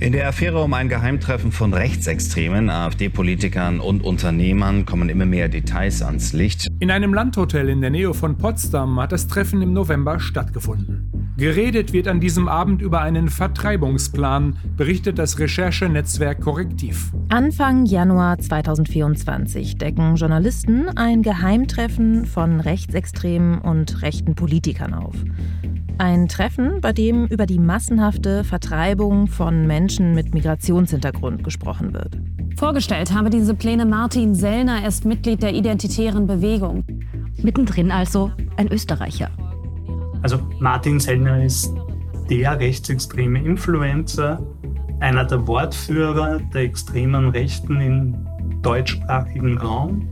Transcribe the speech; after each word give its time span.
In 0.00 0.12
der 0.12 0.26
Affäre 0.26 0.62
um 0.62 0.72
ein 0.72 0.88
Geheimtreffen 0.88 1.52
von 1.52 1.74
Rechtsextremen, 1.74 2.70
AfD-Politikern 2.70 3.80
und 3.80 4.02
Unternehmern 4.02 4.86
kommen 4.86 5.10
immer 5.10 5.26
mehr 5.26 5.50
Details 5.50 6.00
ans 6.00 6.32
Licht. 6.32 6.68
In 6.78 6.90
einem 6.90 7.12
Landhotel 7.12 7.68
in 7.68 7.82
der 7.82 7.90
Nähe 7.90 8.14
von 8.14 8.38
Potsdam 8.38 8.98
hat 8.98 9.12
das 9.12 9.28
Treffen 9.28 9.60
im 9.60 9.74
November 9.74 10.18
stattgefunden. 10.18 11.34
Geredet 11.36 11.92
wird 11.92 12.08
an 12.08 12.18
diesem 12.18 12.48
Abend 12.48 12.80
über 12.80 13.02
einen 13.02 13.28
Vertreibungsplan, 13.28 14.56
berichtet 14.74 15.18
das 15.18 15.38
Recherchenetzwerk 15.38 16.40
Korrektiv. 16.40 17.12
Anfang 17.28 17.84
Januar 17.84 18.38
2024 18.38 19.76
decken 19.76 20.16
Journalisten 20.16 20.88
ein 20.96 21.20
Geheimtreffen 21.20 22.24
von 22.24 22.60
rechtsextremen 22.60 23.58
und 23.58 24.00
rechten 24.00 24.34
Politikern 24.34 24.94
auf. 24.94 25.14
Ein 26.00 26.28
Treffen, 26.28 26.80
bei 26.80 26.94
dem 26.94 27.26
über 27.26 27.44
die 27.44 27.58
massenhafte 27.58 28.42
Vertreibung 28.42 29.26
von 29.26 29.66
Menschen 29.66 30.14
mit 30.14 30.32
Migrationshintergrund 30.32 31.44
gesprochen 31.44 31.92
wird. 31.92 32.16
Vorgestellt 32.56 33.12
habe 33.12 33.28
diese 33.28 33.54
Pläne 33.54 33.84
Martin 33.84 34.34
Sellner, 34.34 34.80
er 34.80 34.88
ist 34.88 35.04
Mitglied 35.04 35.42
der 35.42 35.52
Identitären 35.52 36.26
Bewegung. 36.26 36.84
Mittendrin 37.42 37.90
also 37.90 38.32
ein 38.56 38.72
Österreicher. 38.72 39.28
Also 40.22 40.38
Martin 40.58 40.98
Sellner 40.98 41.44
ist 41.44 41.70
der 42.30 42.58
rechtsextreme 42.58 43.44
Influencer, 43.44 44.42
einer 45.00 45.26
der 45.26 45.46
Wortführer 45.46 46.40
der 46.54 46.62
extremen 46.62 47.28
Rechten 47.28 47.78
im 47.78 48.26
deutschsprachigen 48.62 49.58
Raum. 49.58 50.08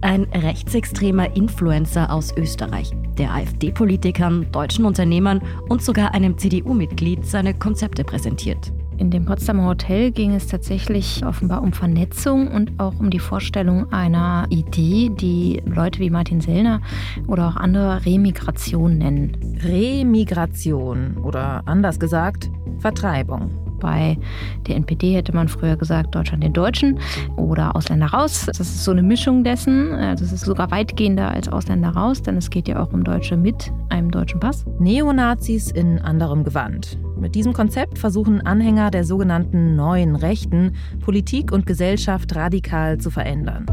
Ein 0.00 0.24
rechtsextremer 0.32 1.36
Influencer 1.36 2.10
aus 2.10 2.34
Österreich 2.34 2.94
der 3.18 3.34
AfD-Politikern, 3.34 4.50
deutschen 4.52 4.84
Unternehmern 4.84 5.42
und 5.68 5.82
sogar 5.82 6.14
einem 6.14 6.38
CDU-Mitglied 6.38 7.26
seine 7.26 7.54
Konzepte 7.54 8.04
präsentiert. 8.04 8.72
In 8.98 9.12
dem 9.12 9.24
Potsdamer 9.24 9.66
Hotel 9.66 10.10
ging 10.10 10.34
es 10.34 10.48
tatsächlich 10.48 11.24
offenbar 11.24 11.62
um 11.62 11.72
Vernetzung 11.72 12.48
und 12.48 12.80
auch 12.80 12.98
um 12.98 13.10
die 13.10 13.20
Vorstellung 13.20 13.92
einer 13.92 14.46
Idee, 14.50 15.10
die 15.10 15.62
Leute 15.64 16.00
wie 16.00 16.10
Martin 16.10 16.40
Sellner 16.40 16.80
oder 17.28 17.48
auch 17.48 17.56
andere 17.56 18.04
Remigration 18.04 18.98
nennen. 18.98 19.58
Remigration 19.62 21.16
oder 21.18 21.62
anders 21.66 22.00
gesagt 22.00 22.50
Vertreibung. 22.80 23.67
Bei 23.78 24.18
der 24.66 24.76
NPD 24.76 25.14
hätte 25.14 25.34
man 25.34 25.48
früher 25.48 25.76
gesagt, 25.76 26.14
Deutschland 26.14 26.42
den 26.42 26.52
Deutschen 26.52 26.98
oder 27.36 27.76
Ausländer 27.76 28.06
raus. 28.06 28.46
Das 28.46 28.60
ist 28.60 28.84
so 28.84 28.90
eine 28.90 29.02
Mischung 29.02 29.44
dessen. 29.44 29.92
Also 29.94 30.24
es 30.24 30.32
ist 30.32 30.44
sogar 30.44 30.70
weitgehender 30.70 31.30
als 31.30 31.48
Ausländer 31.48 31.90
raus, 31.90 32.22
denn 32.22 32.36
es 32.36 32.50
geht 32.50 32.68
ja 32.68 32.82
auch 32.82 32.92
um 32.92 33.04
Deutsche 33.04 33.36
mit 33.36 33.72
einem 33.88 34.10
deutschen 34.10 34.40
Pass. 34.40 34.64
Neonazis 34.78 35.70
in 35.70 35.98
anderem 35.98 36.44
Gewand. 36.44 36.98
Mit 37.18 37.34
diesem 37.34 37.52
Konzept 37.52 37.98
versuchen 37.98 38.40
Anhänger 38.46 38.90
der 38.90 39.04
sogenannten 39.04 39.74
neuen 39.74 40.14
Rechten 40.16 40.74
Politik 41.00 41.52
und 41.52 41.66
Gesellschaft 41.66 42.34
radikal 42.36 42.98
zu 42.98 43.10
verändern. 43.10 43.66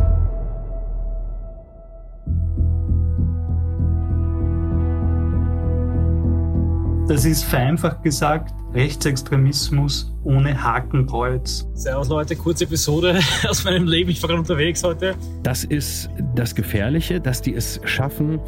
Das 7.07 7.23
ist 7.23 7.43
vereinfacht 7.43 8.01
gesagt 8.01 8.51
Rechtsextremismus 8.75 10.13
ohne 10.25 10.61
Hakenkreuz. 10.61 11.65
Servus 11.73 12.09
Leute, 12.09 12.35
kurze 12.35 12.65
Episode 12.65 13.19
aus 13.47 13.63
meinem 13.63 13.87
Leben. 13.87 14.09
Ich 14.09 14.21
war 14.21 14.27
gerade 14.27 14.41
unterwegs 14.41 14.83
heute. 14.83 15.15
Das 15.43 15.63
ist 15.63 16.09
das 16.35 16.53
Gefährliche, 16.53 17.21
dass 17.21 17.41
die 17.41 17.53
es 17.53 17.79
schaffen, 17.85 18.39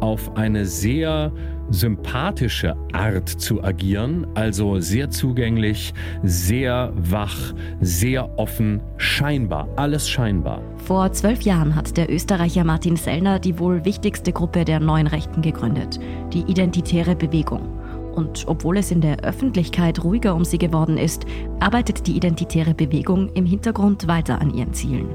auf 0.00 0.36
eine 0.36 0.66
sehr 0.66 1.32
sympathische 1.70 2.76
Art 2.92 3.28
zu 3.28 3.62
agieren, 3.64 4.26
also 4.34 4.80
sehr 4.80 5.08
zugänglich, 5.08 5.94
sehr 6.22 6.92
wach, 6.96 7.54
sehr 7.80 8.38
offen, 8.38 8.82
scheinbar, 8.98 9.68
alles 9.76 10.10
scheinbar. 10.10 10.60
Vor 10.84 11.10
zwölf 11.12 11.42
Jahren 11.42 11.74
hat 11.74 11.96
der 11.96 12.10
Österreicher 12.10 12.64
Martin 12.64 12.96
Sellner 12.96 13.38
die 13.38 13.58
wohl 13.58 13.84
wichtigste 13.84 14.32
Gruppe 14.32 14.64
der 14.64 14.80
neuen 14.80 15.06
Rechten 15.06 15.40
gegründet, 15.40 15.98
die 16.32 16.42
Identitäre 16.42 17.14
Bewegung. 17.14 17.79
Und 18.14 18.44
obwohl 18.46 18.78
es 18.78 18.90
in 18.90 19.00
der 19.00 19.20
Öffentlichkeit 19.20 20.02
ruhiger 20.02 20.34
um 20.34 20.44
sie 20.44 20.58
geworden 20.58 20.96
ist, 20.96 21.24
arbeitet 21.60 22.06
die 22.06 22.16
identitäre 22.16 22.74
Bewegung 22.74 23.28
im 23.34 23.46
Hintergrund 23.46 24.08
weiter 24.08 24.40
an 24.40 24.52
ihren 24.52 24.72
Zielen. 24.72 25.08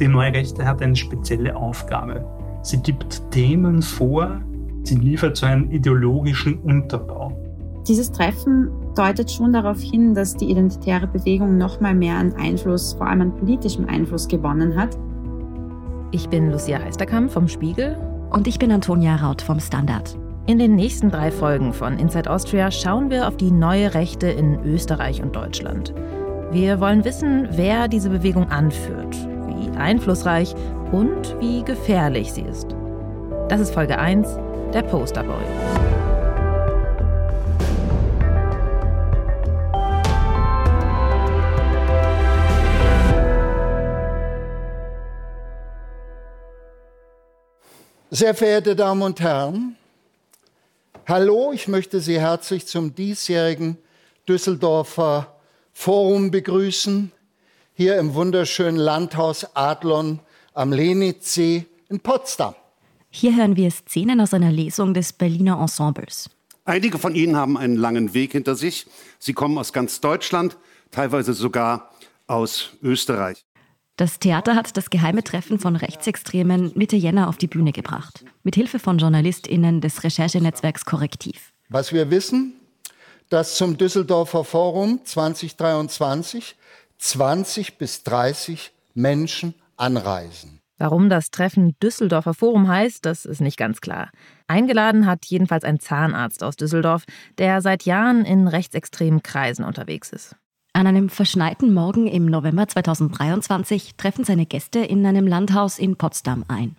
Die 0.00 0.08
Neue 0.08 0.32
Rechte 0.32 0.64
hat 0.64 0.82
eine 0.82 0.96
spezielle 0.96 1.54
Aufgabe. 1.56 2.24
Sie 2.62 2.80
gibt 2.82 3.22
Themen 3.30 3.82
vor, 3.82 4.40
sie 4.84 4.96
liefert 4.96 5.36
so 5.36 5.46
einen 5.46 5.70
ideologischen 5.70 6.58
Unterbau. 6.60 7.32
Dieses 7.86 8.12
Treffen 8.12 8.70
deutet 8.94 9.30
schon 9.30 9.52
darauf 9.52 9.80
hin, 9.80 10.14
dass 10.14 10.36
die 10.36 10.50
identitäre 10.50 11.06
Bewegung 11.06 11.56
noch 11.56 11.80
mal 11.80 11.94
mehr 11.94 12.16
an 12.16 12.34
Einfluss, 12.34 12.92
vor 12.94 13.06
allem 13.06 13.22
an 13.22 13.34
politischem 13.36 13.88
Einfluss 13.88 14.28
gewonnen 14.28 14.76
hat. 14.76 14.98
Ich 16.10 16.28
bin 16.28 16.50
Lucia 16.50 16.78
Heisterkamp 16.80 17.30
vom 17.30 17.48
Spiegel. 17.48 17.96
Und 18.30 18.46
ich 18.46 18.58
bin 18.58 18.70
Antonia 18.70 19.16
Raut 19.16 19.40
vom 19.40 19.58
Standard. 19.58 20.18
In 20.48 20.58
den 20.58 20.76
nächsten 20.76 21.10
drei 21.10 21.30
Folgen 21.30 21.74
von 21.74 21.98
Inside 21.98 22.30
Austria 22.30 22.70
schauen 22.70 23.10
wir 23.10 23.28
auf 23.28 23.36
die 23.36 23.50
neue 23.50 23.92
Rechte 23.92 24.28
in 24.28 24.58
Österreich 24.64 25.20
und 25.20 25.36
Deutschland. 25.36 25.92
Wir 26.50 26.80
wollen 26.80 27.04
wissen, 27.04 27.46
wer 27.50 27.86
diese 27.86 28.08
Bewegung 28.08 28.48
anführt, 28.48 29.14
wie 29.46 29.68
einflussreich 29.76 30.54
und 30.90 31.38
wie 31.38 31.62
gefährlich 31.64 32.32
sie 32.32 32.40
ist. 32.40 32.68
Das 33.50 33.60
ist 33.60 33.74
Folge 33.74 33.98
1, 33.98 34.26
der 34.72 34.84
Posterboy. 34.84 35.34
Sehr 48.10 48.34
verehrte 48.34 48.74
Damen 48.74 49.02
und 49.02 49.20
Herren, 49.20 49.76
Hallo, 51.08 51.52
ich 51.54 51.68
möchte 51.68 52.00
Sie 52.00 52.20
herzlich 52.20 52.66
zum 52.66 52.94
diesjährigen 52.94 53.78
Düsseldorfer 54.28 55.40
Forum 55.72 56.30
begrüßen, 56.30 57.12
hier 57.72 57.96
im 57.96 58.12
wunderschönen 58.12 58.76
Landhaus 58.76 59.56
Adlon 59.56 60.20
am 60.52 60.70
Lenitzsee 60.70 61.64
in 61.88 62.00
Potsdam. 62.00 62.54
Hier 63.08 63.34
hören 63.34 63.56
wir 63.56 63.70
Szenen 63.70 64.20
aus 64.20 64.34
einer 64.34 64.52
Lesung 64.52 64.92
des 64.92 65.14
Berliner 65.14 65.58
Ensembles. 65.58 66.28
Einige 66.66 66.98
von 66.98 67.14
Ihnen 67.14 67.36
haben 67.36 67.56
einen 67.56 67.76
langen 67.76 68.12
Weg 68.12 68.32
hinter 68.32 68.54
sich. 68.54 68.86
Sie 69.18 69.32
kommen 69.32 69.56
aus 69.56 69.72
ganz 69.72 70.02
Deutschland, 70.02 70.58
teilweise 70.90 71.32
sogar 71.32 71.90
aus 72.26 72.72
Österreich. 72.82 73.46
Das 73.98 74.20
Theater 74.20 74.54
hat 74.54 74.76
das 74.76 74.90
geheime 74.90 75.24
Treffen 75.24 75.58
von 75.58 75.74
Rechtsextremen 75.74 76.70
Mitte 76.76 76.94
Jänner 76.94 77.28
auf 77.28 77.36
die 77.36 77.48
Bühne 77.48 77.72
gebracht. 77.72 78.24
Mit 78.44 78.54
Hilfe 78.54 78.78
von 78.78 78.98
JournalistInnen 78.98 79.80
des 79.80 80.04
Recherchenetzwerks 80.04 80.84
Korrektiv. 80.84 81.52
Was 81.68 81.92
wir 81.92 82.08
wissen, 82.08 82.52
dass 83.28 83.56
zum 83.56 83.76
Düsseldorfer 83.76 84.44
Forum 84.44 85.00
2023 85.02 86.54
20 86.98 87.78
bis 87.78 88.04
30 88.04 88.70
Menschen 88.94 89.54
anreisen. 89.76 90.60
Warum 90.76 91.10
das 91.10 91.32
Treffen 91.32 91.74
Düsseldorfer 91.82 92.34
Forum 92.34 92.68
heißt, 92.68 93.04
das 93.04 93.24
ist 93.24 93.40
nicht 93.40 93.56
ganz 93.56 93.80
klar. 93.80 94.12
Eingeladen 94.46 95.06
hat 95.06 95.24
jedenfalls 95.26 95.64
ein 95.64 95.80
Zahnarzt 95.80 96.44
aus 96.44 96.54
Düsseldorf, 96.54 97.02
der 97.38 97.62
seit 97.62 97.82
Jahren 97.82 98.24
in 98.24 98.46
rechtsextremen 98.46 99.24
Kreisen 99.24 99.64
unterwegs 99.64 100.12
ist. 100.12 100.36
An 100.72 100.86
einem 100.86 101.08
verschneiten 101.08 101.74
Morgen 101.74 102.06
im 102.06 102.26
November 102.26 102.68
2023 102.68 103.96
treffen 103.96 104.24
seine 104.24 104.46
Gäste 104.46 104.80
in 104.80 105.04
einem 105.06 105.26
Landhaus 105.26 105.78
in 105.78 105.96
Potsdam 105.96 106.44
ein. 106.48 106.76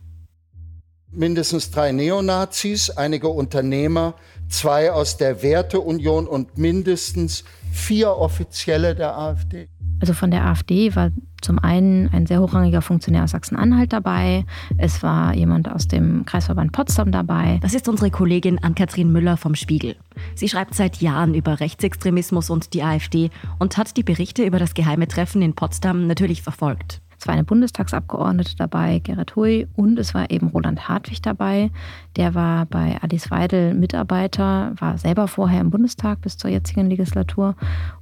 Mindestens 1.12 1.72
drei 1.72 1.92
Neonazis, 1.92 2.92
einige 2.92 3.30
Unternehmer, 3.30 4.14
zwei 4.48 4.92
aus 4.92 5.18
der 5.18 5.42
Werteunion 5.42 6.28
und 6.28 6.58
mindestens 6.58 7.44
vier 7.72 8.12
Offizielle 8.12 8.96
der 8.96 9.18
AfD. 9.18 9.70
Also 10.02 10.14
von 10.14 10.32
der 10.32 10.46
AfD 10.46 10.96
war 10.96 11.12
zum 11.50 11.58
einen 11.58 12.10
ein 12.14 12.28
sehr 12.28 12.42
hochrangiger 12.42 12.84
Funktionär 12.84 13.24
aus 13.24 13.32
Sachsen-Anhalt 13.32 13.92
dabei. 13.92 14.46
Es 14.78 15.02
war 15.02 15.34
jemand 15.34 15.68
aus 15.68 15.88
dem 15.88 16.24
Kreisverband 16.24 16.74
Potsdam 16.74 17.12
dabei. 17.12 17.58
Das 17.64 17.74
ist 17.74 17.90
unsere 17.90 18.12
Kollegin 18.12 18.60
Ann-Kathrin 18.60 19.12
Müller 19.12 19.36
vom 19.36 19.56
Spiegel. 19.56 19.96
Sie 20.36 20.48
schreibt 20.48 20.76
seit 20.76 20.98
Jahren 20.98 21.34
über 21.34 21.60
Rechtsextremismus 21.60 22.52
und 22.52 22.76
die 22.76 22.84
AfD 22.84 23.32
und 23.58 23.78
hat 23.78 23.98
die 23.98 24.04
Berichte 24.04 24.46
über 24.46 24.60
das 24.60 24.76
geheime 24.76 25.08
Treffen 25.08 25.42
in 25.42 25.56
Potsdam 25.56 26.06
natürlich 26.06 26.44
verfolgt. 26.44 27.02
Es 27.20 27.28
war 27.28 27.34
eine 27.34 27.44
Bundestagsabgeordnete 27.44 28.56
dabei, 28.56 29.00
Gerrit 29.00 29.36
Hui, 29.36 29.68
und 29.76 30.00
es 30.00 30.14
war 30.14 30.32
eben 30.32 30.48
Roland 30.48 30.88
Hartwig 30.88 31.22
dabei. 31.22 31.70
Der 32.16 32.34
war 32.34 32.66
bei 32.66 32.98
Alice 33.02 33.30
Weidel 33.30 33.74
Mitarbeiter, 33.74 34.74
war 34.80 34.98
selber 34.98 35.28
vorher 35.28 35.60
im 35.60 35.70
Bundestag 35.70 36.22
bis 36.22 36.38
zur 36.38 36.50
jetzigen 36.50 36.90
Legislatur 36.90 37.56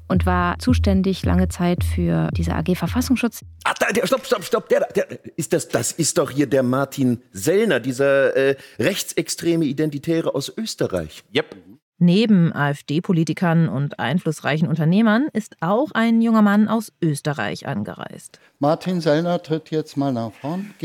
und 0.08 0.28
war 0.28 0.60
zuständig 0.60 1.26
lange 1.26 1.48
Zeit 1.50 1.84
für 1.84 2.30
diese 2.34 2.54
AG 2.54 2.76
Verfassungsschutz. 2.76 3.42
Ach, 3.64 3.74
da, 3.74 3.88
der, 3.88 4.06
stopp, 4.06 4.26
stopp, 4.26 4.44
stopp, 4.44 4.70
der, 4.70 4.88
der, 4.96 5.08
ist 5.36 5.52
das, 5.52 5.68
das 5.68 5.92
ist 5.92 6.20
doch 6.20 6.30
hier 6.30 6.48
der 6.48 6.62
Martin 6.62 7.22
Sellner, 7.32 7.80
dieser 7.80 8.36
äh, 8.36 8.56
rechtsextreme 8.78 9.66
Identitäre 9.66 10.36
aus 10.36 10.54
Österreich. 10.56 11.24
Yep. 11.36 11.56
Neben 12.00 12.54
AfD-Politikern 12.54 13.68
und 13.68 13.98
einflussreichen 13.98 14.68
Unternehmern 14.68 15.28
ist 15.34 15.56
auch 15.62 15.90
ein 15.94 16.22
junger 16.22 16.44
Mann 16.44 16.68
aus 16.68 16.94
Österreich 17.02 17.68
angereist. 17.68 18.40
Martin 18.60 19.02
Sellner 19.02 19.42
tritt 19.42 19.72
jetzt 19.72 19.98
mal 19.98 20.14
nach 20.14 20.32
vorn. 20.32 20.76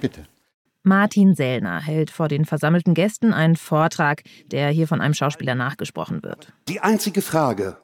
Bitte. 0.00 0.24
Martin 0.84 1.34
Sellner 1.34 1.80
hält 1.80 2.10
vor 2.10 2.28
den 2.28 2.44
versammelten 2.44 2.94
Gästen 2.94 3.32
einen 3.34 3.56
Vortrag, 3.56 4.22
der 4.46 4.70
hier 4.70 4.86
von 4.86 5.00
einem 5.00 5.14
Schauspieler 5.14 5.56
nachgesprochen 5.56 6.22
wird. 6.22 6.52
Die 6.68 6.78
einzige 6.78 7.20
Frage, 7.20 7.76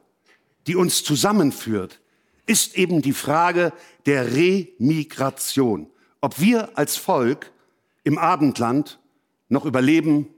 die 0.67 0.77
uns 0.77 1.03
zusammenführt, 1.03 1.99
ist 2.45 2.77
eben 2.77 3.01
die 3.01 3.13
Frage 3.13 3.73
der 4.05 4.33
Remigration. 4.33 5.87
Ob 6.21 6.39
wir 6.39 6.77
als 6.77 6.95
Volk 6.95 7.51
im 8.03 8.17
Abendland 8.17 8.99
noch 9.49 9.65
überleben 9.65 10.29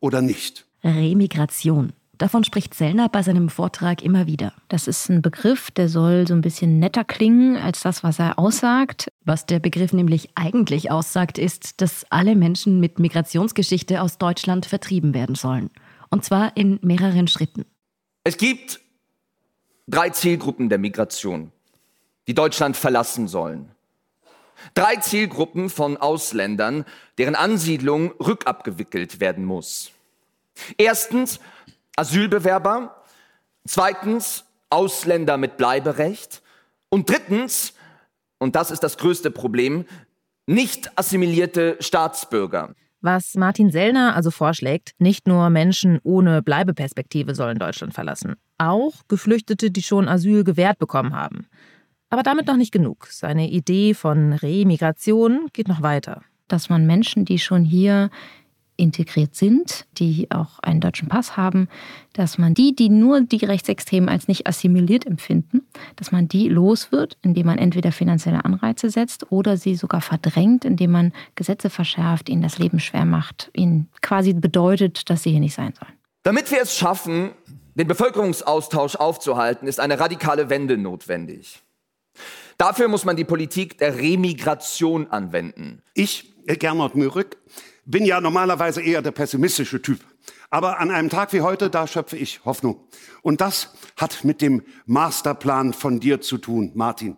oder 0.00 0.20
nicht. 0.20 0.66
Remigration. 0.84 1.92
Davon 2.18 2.44
spricht 2.44 2.74
Sellner 2.74 3.08
bei 3.08 3.22
seinem 3.22 3.48
Vortrag 3.48 4.02
immer 4.02 4.26
wieder. 4.26 4.52
Das 4.68 4.86
ist 4.86 5.08
ein 5.08 5.22
Begriff, 5.22 5.70
der 5.72 5.88
soll 5.88 6.26
so 6.28 6.34
ein 6.34 6.40
bisschen 6.40 6.78
netter 6.78 7.02
klingen 7.02 7.56
als 7.56 7.80
das, 7.80 8.04
was 8.04 8.20
er 8.20 8.38
aussagt. 8.38 9.08
Was 9.24 9.44
der 9.46 9.58
Begriff 9.58 9.92
nämlich 9.92 10.30
eigentlich 10.36 10.90
aussagt, 10.90 11.36
ist, 11.38 11.80
dass 11.80 12.06
alle 12.10 12.36
Menschen 12.36 12.78
mit 12.78 13.00
Migrationsgeschichte 13.00 14.00
aus 14.00 14.18
Deutschland 14.18 14.66
vertrieben 14.66 15.14
werden 15.14 15.34
sollen. 15.34 15.70
Und 16.10 16.24
zwar 16.24 16.56
in 16.56 16.78
mehreren 16.82 17.26
Schritten. 17.26 17.64
Es 18.22 18.36
gibt 18.36 18.80
drei 19.88 20.10
Zielgruppen 20.10 20.68
der 20.68 20.78
Migration, 20.78 21.50
die 22.28 22.34
Deutschland 22.34 22.76
verlassen 22.76 23.26
sollen. 23.26 23.70
Drei 24.74 24.96
Zielgruppen 24.96 25.70
von 25.70 25.96
Ausländern, 25.96 26.84
deren 27.18 27.34
Ansiedlung 27.34 28.12
rückabgewickelt 28.20 29.18
werden 29.18 29.44
muss. 29.44 29.90
Erstens 30.76 31.40
Asylbewerber, 31.96 33.02
zweitens 33.66 34.44
Ausländer 34.70 35.36
mit 35.36 35.56
Bleiberecht 35.56 36.42
und 36.88 37.08
drittens, 37.08 37.74
und 38.38 38.56
das 38.56 38.70
ist 38.70 38.80
das 38.80 38.96
größte 38.96 39.30
Problem, 39.30 39.84
nicht 40.46 40.90
assimilierte 40.98 41.76
Staatsbürger. 41.80 42.74
Was 43.00 43.34
Martin 43.34 43.70
Sellner 43.70 44.14
also 44.14 44.30
vorschlägt, 44.30 44.92
nicht 44.98 45.26
nur 45.26 45.50
Menschen 45.50 45.98
ohne 46.04 46.40
Bleibeperspektive 46.40 47.34
sollen 47.34 47.58
Deutschland 47.58 47.94
verlassen, 47.94 48.36
auch 48.58 48.94
Geflüchtete, 49.08 49.72
die 49.72 49.82
schon 49.82 50.08
Asyl 50.08 50.44
gewährt 50.44 50.78
bekommen 50.78 51.14
haben. 51.14 51.46
Aber 52.10 52.22
damit 52.22 52.46
noch 52.46 52.56
nicht 52.56 52.72
genug. 52.72 53.08
Seine 53.10 53.48
Idee 53.48 53.94
von 53.94 54.34
Remigration 54.34 55.48
geht 55.52 55.66
noch 55.66 55.82
weiter. 55.82 56.22
Dass 56.46 56.68
man 56.68 56.86
Menschen, 56.86 57.24
die 57.24 57.38
schon 57.38 57.64
hier 57.64 58.10
integriert 58.82 59.34
sind, 59.34 59.86
die 59.98 60.30
auch 60.30 60.58
einen 60.58 60.80
deutschen 60.80 61.08
Pass 61.08 61.36
haben, 61.36 61.68
dass 62.12 62.36
man 62.36 62.52
die, 62.52 62.74
die 62.74 62.88
nur 62.88 63.22
die 63.22 63.44
Rechtsextremen 63.44 64.08
als 64.08 64.28
nicht 64.28 64.46
assimiliert 64.46 65.06
empfinden, 65.06 65.62
dass 65.96 66.12
man 66.12 66.28
die 66.28 66.48
los 66.48 66.92
wird, 66.92 67.16
indem 67.22 67.46
man 67.46 67.58
entweder 67.58 67.92
finanzielle 67.92 68.44
Anreize 68.44 68.90
setzt 68.90 69.30
oder 69.30 69.56
sie 69.56 69.76
sogar 69.76 70.00
verdrängt, 70.00 70.64
indem 70.64 70.90
man 70.90 71.12
Gesetze 71.36 71.70
verschärft, 71.70 72.28
ihnen 72.28 72.42
das 72.42 72.58
Leben 72.58 72.80
schwer 72.80 73.04
macht, 73.04 73.50
ihnen 73.54 73.88
quasi 74.02 74.34
bedeutet, 74.34 75.08
dass 75.08 75.22
sie 75.22 75.30
hier 75.30 75.40
nicht 75.40 75.54
sein 75.54 75.72
sollen. 75.78 75.92
Damit 76.24 76.50
wir 76.50 76.60
es 76.60 76.76
schaffen, 76.76 77.30
den 77.74 77.86
Bevölkerungsaustausch 77.86 78.96
aufzuhalten, 78.96 79.66
ist 79.66 79.80
eine 79.80 79.98
radikale 79.98 80.50
Wende 80.50 80.76
notwendig. 80.76 81.62
Dafür 82.58 82.88
muss 82.88 83.04
man 83.04 83.16
die 83.16 83.24
Politik 83.24 83.78
der 83.78 83.96
Remigration 83.96 85.10
anwenden. 85.10 85.82
Ich, 85.94 86.32
Gernot 86.46 86.94
Mürück, 86.94 87.38
bin 87.84 88.04
ja 88.04 88.20
normalerweise 88.20 88.80
eher 88.80 89.02
der 89.02 89.10
pessimistische 89.10 89.82
Typ. 89.82 90.00
Aber 90.50 90.80
an 90.80 90.90
einem 90.90 91.08
Tag 91.08 91.32
wie 91.32 91.40
heute, 91.40 91.70
da 91.70 91.86
schöpfe 91.86 92.16
ich 92.16 92.44
Hoffnung. 92.44 92.80
Und 93.22 93.40
das 93.40 93.74
hat 93.96 94.24
mit 94.24 94.42
dem 94.42 94.62
Masterplan 94.86 95.72
von 95.72 95.98
dir 96.00 96.20
zu 96.20 96.38
tun, 96.38 96.72
Martin. 96.74 97.16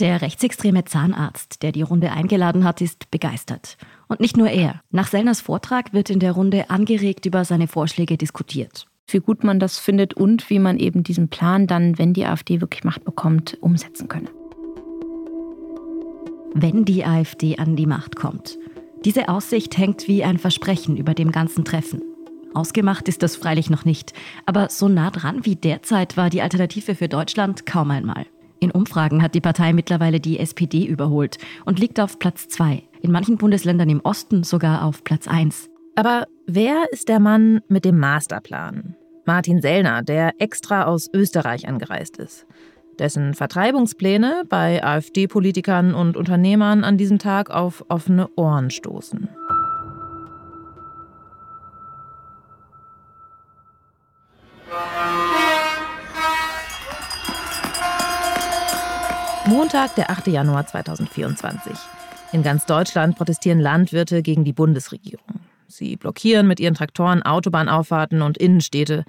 Der 0.00 0.22
rechtsextreme 0.22 0.84
Zahnarzt, 0.84 1.62
der 1.62 1.70
die 1.70 1.82
Runde 1.82 2.10
eingeladen 2.10 2.64
hat, 2.64 2.80
ist 2.80 3.10
begeistert. 3.12 3.76
Und 4.08 4.20
nicht 4.20 4.36
nur 4.36 4.48
er. 4.48 4.82
Nach 4.90 5.06
Sellners 5.06 5.40
Vortrag 5.40 5.92
wird 5.92 6.10
in 6.10 6.18
der 6.18 6.32
Runde 6.32 6.68
angeregt 6.68 7.26
über 7.26 7.44
seine 7.44 7.68
Vorschläge 7.68 8.18
diskutiert. 8.18 8.86
Wie 9.06 9.20
gut 9.20 9.44
man 9.44 9.60
das 9.60 9.78
findet 9.78 10.14
und 10.14 10.50
wie 10.50 10.58
man 10.58 10.78
eben 10.78 11.04
diesen 11.04 11.28
Plan 11.28 11.66
dann, 11.66 11.96
wenn 11.98 12.12
die 12.12 12.24
AfD 12.24 12.60
wirklich 12.60 12.82
Macht 12.82 13.04
bekommt, 13.04 13.56
umsetzen 13.60 14.08
könne. 14.08 14.30
Wenn 16.54 16.84
die 16.84 17.04
AfD 17.04 17.58
an 17.58 17.76
die 17.76 17.86
Macht 17.86 18.16
kommt, 18.16 18.58
diese 19.04 19.28
Aussicht 19.28 19.76
hängt 19.76 20.08
wie 20.08 20.24
ein 20.24 20.38
Versprechen 20.38 20.96
über 20.96 21.14
dem 21.14 21.30
ganzen 21.30 21.64
Treffen. 21.64 22.02
Ausgemacht 22.54 23.08
ist 23.08 23.22
das 23.22 23.36
freilich 23.36 23.68
noch 23.68 23.84
nicht, 23.84 24.12
aber 24.46 24.68
so 24.70 24.88
nah 24.88 25.10
dran 25.10 25.44
wie 25.44 25.56
derzeit 25.56 26.16
war 26.16 26.30
die 26.30 26.40
Alternative 26.40 26.94
für 26.94 27.08
Deutschland 27.08 27.66
kaum 27.66 27.90
einmal. 27.90 28.26
In 28.60 28.70
Umfragen 28.70 29.22
hat 29.22 29.34
die 29.34 29.40
Partei 29.40 29.72
mittlerweile 29.72 30.20
die 30.20 30.38
SPD 30.38 30.86
überholt 30.86 31.38
und 31.64 31.78
liegt 31.78 32.00
auf 32.00 32.18
Platz 32.18 32.48
2, 32.48 32.82
in 33.02 33.10
manchen 33.10 33.36
Bundesländern 33.36 33.90
im 33.90 34.00
Osten 34.00 34.44
sogar 34.44 34.84
auf 34.84 35.04
Platz 35.04 35.26
1. 35.26 35.68
Aber 35.96 36.26
wer 36.46 36.84
ist 36.92 37.08
der 37.08 37.20
Mann 37.20 37.60
mit 37.68 37.84
dem 37.84 37.98
Masterplan? 37.98 38.96
Martin 39.26 39.60
Sellner, 39.60 40.02
der 40.02 40.34
extra 40.38 40.84
aus 40.84 41.10
Österreich 41.12 41.68
angereist 41.68 42.16
ist 42.18 42.46
dessen 43.00 43.34
Vertreibungspläne 43.34 44.44
bei 44.48 44.82
AfD-Politikern 44.82 45.94
und 45.94 46.16
Unternehmern 46.16 46.84
an 46.84 46.96
diesem 46.96 47.18
Tag 47.18 47.50
auf 47.50 47.84
offene 47.88 48.28
Ohren 48.36 48.70
stoßen. 48.70 49.28
Montag, 59.46 59.94
der 59.94 60.10
8. 60.10 60.28
Januar 60.28 60.66
2024. 60.66 61.72
In 62.32 62.42
ganz 62.42 62.64
Deutschland 62.64 63.16
protestieren 63.16 63.60
Landwirte 63.60 64.22
gegen 64.22 64.44
die 64.44 64.54
Bundesregierung. 64.54 65.40
Sie 65.68 65.96
blockieren 65.96 66.46
mit 66.46 66.60
ihren 66.60 66.74
Traktoren 66.74 67.22
Autobahnauffahrten 67.22 68.22
und 68.22 68.38
Innenstädte. 68.38 69.04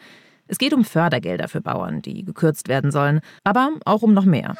Es 0.47 0.59
geht 0.59 0.73
um 0.73 0.85
Fördergelder 0.85 1.47
für 1.47 1.61
Bauern, 1.61 2.01
die 2.01 2.23
gekürzt 2.23 2.67
werden 2.67 2.91
sollen, 2.91 3.21
aber 3.43 3.71
auch 3.85 4.03
um 4.03 4.13
noch 4.13 4.25
mehr. 4.25 4.55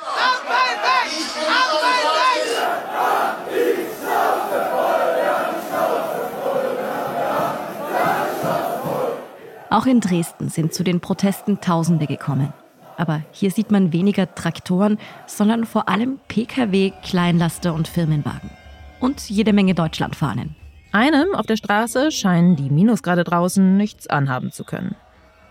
Auch 9.70 9.86
in 9.86 10.00
Dresden 10.00 10.50
sind 10.50 10.74
zu 10.74 10.84
den 10.84 11.02
Protesten 11.02 11.60
Tausende 11.60 12.08
gekommen. 12.08 12.54
Aber 12.98 13.22
hier 13.32 13.52
sieht 13.52 13.72
man 13.72 13.92
weniger 13.92 14.34
Traktoren, 14.34 14.98
sondern 15.28 15.66
vor 15.66 15.90
allem 15.90 16.18
Pkw, 16.30 16.94
Kleinlaster 17.04 17.74
und 17.74 17.88
Firmenwagen. 17.88 18.50
Und 19.02 19.30
jede 19.30 19.52
Menge 19.52 19.76
Deutschlandfahnen. 19.76 20.56
Einem 20.94 21.36
auf 21.36 21.46
der 21.46 21.58
Straße 21.58 22.10
scheinen 22.12 22.56
die 22.56 22.70
Minusgrade 22.70 23.26
draußen 23.26 23.76
nichts 23.76 24.08
anhaben 24.08 24.54
zu 24.54 24.64
können. 24.64 24.96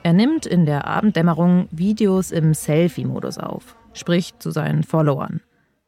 Er 0.04 0.12
nimmt 0.12 0.44
in 0.44 0.66
der 0.66 0.87
Abenddämmerung 0.87 1.66
Videos 1.70 2.30
im 2.30 2.52
Selfie-Modus 2.52 3.38
auf, 3.38 3.75
spricht 3.94 4.42
zu 4.42 4.50
seinen 4.50 4.82
Followern. 4.82 5.40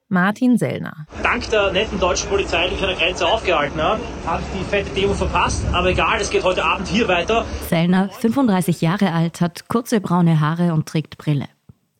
Martin 0.08 0.56
Sellner. 0.56 1.06
Dank 1.22 1.50
der 1.50 1.70
netten 1.70 2.00
deutschen 2.00 2.30
Polizei, 2.30 2.66
die 2.68 2.76
ich 2.76 2.80
an 2.80 2.88
der 2.88 2.96
Grenze 2.96 3.26
aufgehalten 3.26 3.78
habe, 3.78 4.00
habe 4.24 4.42
ich 4.42 4.58
die 4.58 4.64
fette 4.64 4.88
Demo 4.94 5.12
verpasst. 5.12 5.66
Aber 5.70 5.90
egal, 5.90 6.18
es 6.18 6.30
geht 6.30 6.44
heute 6.44 6.64
Abend 6.64 6.88
hier 6.88 7.08
weiter. 7.08 7.44
Sellner, 7.68 8.08
35 8.08 8.80
Jahre 8.80 9.12
alt, 9.12 9.42
hat 9.42 9.68
kurze 9.68 10.00
braune 10.00 10.40
Haare 10.40 10.72
und 10.72 10.86
trägt 10.88 11.18
Brille. 11.18 11.48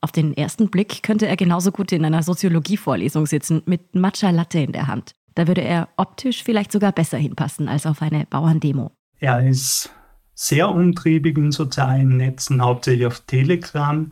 Auf 0.01 0.11
den 0.11 0.35
ersten 0.35 0.71
Blick 0.71 1.03
könnte 1.03 1.27
er 1.27 1.37
genauso 1.37 1.71
gut 1.71 1.91
in 1.91 2.03
einer 2.03 2.23
Soziologievorlesung 2.23 3.27
sitzen, 3.27 3.61
mit 3.67 3.93
Matcha 3.93 4.31
Latte 4.31 4.57
in 4.57 4.71
der 4.71 4.87
Hand. 4.87 5.11
Da 5.35 5.47
würde 5.47 5.61
er 5.61 5.89
optisch 5.97 6.43
vielleicht 6.43 6.71
sogar 6.71 6.93
besser 6.93 7.19
hinpassen 7.19 7.67
als 7.69 7.85
auf 7.85 8.01
eine 8.01 8.25
Bauerndemo. 8.27 8.89
Er 9.19 9.47
ist 9.47 9.91
sehr 10.39 10.69
umtriebig 10.69 11.35
in 11.35 11.51
sozialen 11.51 12.15
Netzen, 12.15 12.61
hauptsächlich 12.61 13.07
auf 13.07 13.21
Telegram. 13.21 14.11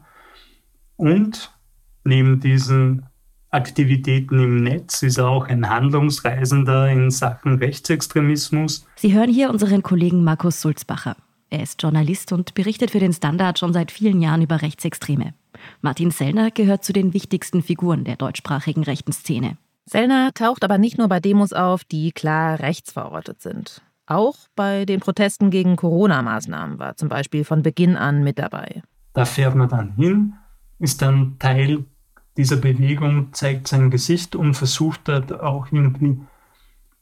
Und 0.95 1.53
neben 2.03 2.39
diesen 2.39 3.05
Aktivitäten 3.51 4.39
im 4.39 4.63
Netz 4.63 5.03
ist 5.03 5.19
er 5.19 5.27
auch 5.27 5.47
ein 5.47 5.69
Handlungsreisender 5.69 6.89
in 6.89 7.11
Sachen 7.11 7.59
Rechtsextremismus. 7.59 8.87
Sie 8.95 9.13
hören 9.13 9.31
hier 9.31 9.51
unseren 9.51 9.83
Kollegen 9.83 10.23
Markus 10.23 10.61
Sulzbacher. 10.61 11.15
Er 11.51 11.61
ist 11.61 11.81
Journalist 11.83 12.31
und 12.31 12.55
berichtet 12.55 12.89
für 12.89 12.99
den 12.99 13.13
Standard 13.13 13.59
schon 13.59 13.71
seit 13.71 13.91
vielen 13.91 14.19
Jahren 14.19 14.41
über 14.41 14.63
Rechtsextreme. 14.63 15.35
Martin 15.81 16.09
Sellner 16.09 16.49
gehört 16.49 16.83
zu 16.83 16.91
den 16.91 17.13
wichtigsten 17.13 17.61
Figuren 17.61 18.03
der 18.03 18.15
deutschsprachigen 18.15 18.83
rechten 18.83 19.13
Szene. 19.13 19.57
Sellner 19.85 20.33
taucht 20.33 20.63
aber 20.63 20.79
nicht 20.79 20.97
nur 20.97 21.07
bei 21.07 21.19
Demos 21.19 21.53
auf, 21.53 21.83
die 21.83 22.11
klar 22.11 22.59
rechtsverortet 22.59 23.43
sind. 23.43 23.83
Auch 24.07 24.35
bei 24.55 24.85
den 24.85 24.99
Protesten 24.99 25.49
gegen 25.49 25.75
Corona-Maßnahmen 25.75 26.77
war 26.77 26.95
zum 26.95 27.09
Beispiel 27.09 27.43
von 27.43 27.63
Beginn 27.63 27.95
an 27.95 28.23
mit 28.23 28.37
dabei. 28.37 28.83
Da 29.13 29.25
fährt 29.25 29.55
man 29.55 29.69
dann 29.69 29.95
hin, 29.95 30.33
ist 30.79 31.01
dann 31.01 31.37
Teil 31.39 31.85
dieser 32.37 32.57
Bewegung, 32.57 33.33
zeigt 33.33 33.67
sein 33.67 33.89
Gesicht 33.89 34.35
und 34.35 34.53
versucht 34.53 35.01
dort 35.05 35.39
auch 35.39 35.67
irgendwie 35.71 36.19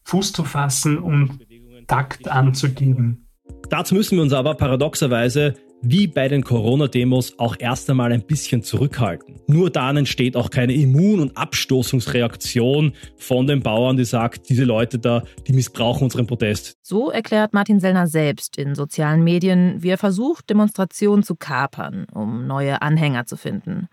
Fuß 0.03 0.33
zu 0.33 0.43
fassen 0.43 0.99
und 0.99 1.39
Takt 1.87 2.27
anzugeben. 2.27 3.27
Dazu 3.69 3.95
müssen 3.95 4.15
wir 4.15 4.21
uns 4.21 4.33
aber 4.33 4.55
paradoxerweise 4.55 5.55
wie 5.83 6.07
bei 6.07 6.29
den 6.29 6.43
Corona-Demos 6.43 7.37
auch 7.37 7.57
erst 7.59 7.89
einmal 7.89 8.13
ein 8.13 8.25
bisschen 8.25 8.63
zurückhalten. 8.63 9.41
Nur 9.47 9.69
dann 9.69 9.97
entsteht 9.97 10.37
auch 10.37 10.49
keine 10.49 10.73
Immun- 10.73 11.19
und 11.19 11.35
Abstoßungsreaktion 11.35 12.93
von 13.17 13.47
den 13.47 13.61
Bauern, 13.61 13.97
die 13.97 14.05
sagt, 14.05 14.49
diese 14.49 14.63
Leute 14.63 14.97
da, 14.97 15.23
die 15.45 15.51
missbrauchen 15.51 16.05
unseren 16.05 16.25
Protest. 16.25 16.77
So 16.81 17.11
erklärt 17.11 17.53
Martin 17.53 17.81
Sellner 17.81 18.07
selbst 18.07 18.57
in 18.57 18.75
sozialen 18.75 19.23
Medien, 19.23 19.83
wie 19.83 19.89
er 19.89 19.97
versucht, 19.97 20.49
Demonstrationen 20.49 21.23
zu 21.23 21.35
kapern, 21.35 22.05
um 22.13 22.47
neue 22.47 22.81
Anhänger 22.81 23.25
zu 23.25 23.35
finden. 23.35 23.89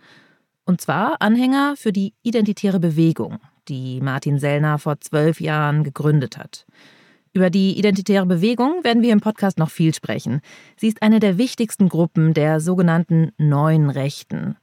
Und 0.64 0.80
zwar 0.80 1.16
Anhänger 1.18 1.74
für 1.76 1.92
die 1.92 2.14
identitäre 2.22 2.78
Bewegung, 2.78 3.38
die 3.66 4.00
Martin 4.00 4.38
Sellner 4.38 4.78
vor 4.78 5.00
zwölf 5.00 5.40
Jahren 5.40 5.82
gegründet 5.82 6.38
hat. 6.38 6.66
Über 7.32 7.48
die 7.48 7.78
identitäre 7.78 8.26
Bewegung 8.26 8.82
werden 8.82 9.02
wir 9.02 9.12
im 9.12 9.20
Podcast 9.20 9.58
noch 9.58 9.70
viel 9.70 9.94
sprechen. 9.94 10.40
Sie 10.76 10.88
ist 10.88 11.00
eine 11.00 11.20
der 11.20 11.38
wichtigsten 11.38 11.88
Gruppen 11.88 12.34
der 12.34 12.58
sogenannten 12.58 13.30
neuen 13.38 13.88
Rechten. 13.88 14.56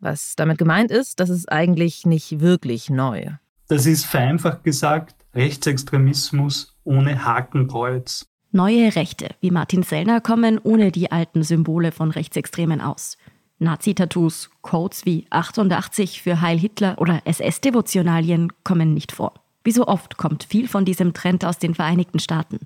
Was 0.00 0.36
damit 0.36 0.58
gemeint 0.58 0.90
ist, 0.90 1.18
das 1.18 1.30
ist 1.30 1.50
eigentlich 1.50 2.04
nicht 2.04 2.40
wirklich 2.40 2.90
neu. 2.90 3.30
Das 3.68 3.86
ist 3.86 4.04
vereinfacht 4.04 4.64
gesagt 4.64 5.16
Rechtsextremismus 5.34 6.76
ohne 6.84 7.24
Hakenkreuz. 7.24 8.26
Neue 8.52 8.94
Rechte 8.94 9.30
wie 9.40 9.50
Martin 9.50 9.82
Sellner 9.82 10.20
kommen 10.20 10.58
ohne 10.58 10.92
die 10.92 11.10
alten 11.10 11.42
Symbole 11.42 11.90
von 11.90 12.10
Rechtsextremen 12.10 12.82
aus. 12.82 13.16
Nazi-Tattoos, 13.58 14.50
Codes 14.60 15.06
wie 15.06 15.26
88 15.30 16.20
für 16.20 16.42
Heil 16.42 16.58
Hitler 16.58 16.98
oder 16.98 17.22
SS-Devotionalien 17.24 18.52
kommen 18.62 18.92
nicht 18.92 19.12
vor. 19.12 19.43
Wie 19.64 19.72
so 19.72 19.86
oft 19.86 20.18
kommt 20.18 20.44
viel 20.44 20.68
von 20.68 20.84
diesem 20.84 21.14
Trend 21.14 21.42
aus 21.44 21.58
den 21.58 21.74
Vereinigten 21.74 22.18
Staaten. 22.18 22.60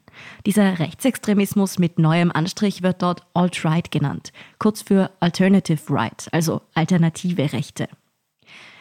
Dieser 0.44 0.80
Rechtsextremismus 0.80 1.78
mit 1.78 2.00
neuem 2.00 2.32
Anstrich 2.32 2.82
wird 2.82 3.02
dort 3.02 3.24
Alt-Right 3.34 3.92
genannt, 3.92 4.32
kurz 4.58 4.82
für 4.82 5.12
Alternative 5.20 5.80
Right, 5.88 6.28
also 6.32 6.60
alternative 6.74 7.52
Rechte. 7.52 7.88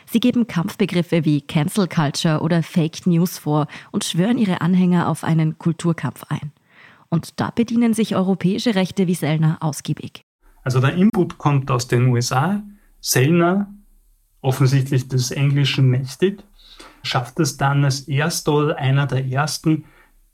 Sie 0.09 0.19
geben 0.19 0.47
Kampfbegriffe 0.47 1.25
wie 1.25 1.41
Cancel 1.41 1.87
Culture 1.87 2.39
oder 2.39 2.63
Fake 2.63 3.05
News 3.05 3.37
vor 3.37 3.67
und 3.91 4.03
schwören 4.03 4.39
ihre 4.39 4.61
Anhänger 4.61 5.09
auf 5.09 5.23
einen 5.23 5.59
Kulturkampf 5.59 6.23
ein. 6.29 6.51
Und 7.09 7.39
da 7.39 7.51
bedienen 7.51 7.93
sich 7.93 8.15
europäische 8.15 8.73
Rechte 8.73 9.05
wie 9.07 9.15
Sellner 9.15 9.57
ausgiebig. 9.59 10.21
Also 10.63 10.79
der 10.79 10.95
Input 10.95 11.37
kommt 11.37 11.69
aus 11.69 11.87
den 11.87 12.07
USA. 12.07 12.63
Sellner, 12.99 13.71
offensichtlich 14.41 15.07
des 15.07 15.31
Englischen 15.31 15.89
mächtig, 15.89 16.43
schafft 17.03 17.39
es 17.39 17.57
dann 17.57 17.83
als 17.85 18.01
erster 18.01 18.53
oder 18.53 18.77
einer 18.77 19.07
der 19.07 19.25
ersten, 19.25 19.85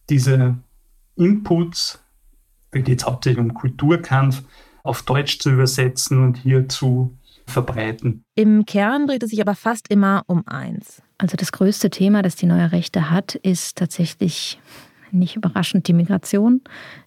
diese 0.09 0.57
Inputs, 1.15 2.03
da 2.71 2.79
geht 2.79 2.99
es 2.99 3.05
hauptsächlich 3.05 3.43
um 3.43 3.53
Kulturkampf, 3.53 4.43
auf 4.83 5.03
Deutsch 5.03 5.39
zu 5.39 5.51
übersetzen 5.51 6.23
und 6.23 6.37
hier 6.37 6.67
zu 6.67 7.15
verbreiten. 7.45 8.23
Im 8.35 8.65
Kern 8.65 9.07
dreht 9.07 9.23
es 9.23 9.29
sich 9.29 9.41
aber 9.41 9.55
fast 9.55 9.89
immer 9.89 10.23
um 10.27 10.43
eins. 10.47 11.01
Also 11.17 11.37
das 11.37 11.51
größte 11.51 11.89
Thema, 11.89 12.21
das 12.21 12.35
die 12.35 12.45
neue 12.45 12.71
Rechte 12.71 13.09
hat, 13.09 13.35
ist 13.35 13.77
tatsächlich 13.77 14.59
nicht 15.11 15.35
überraschend 15.35 15.87
die 15.87 15.93
Migration. 15.93 16.61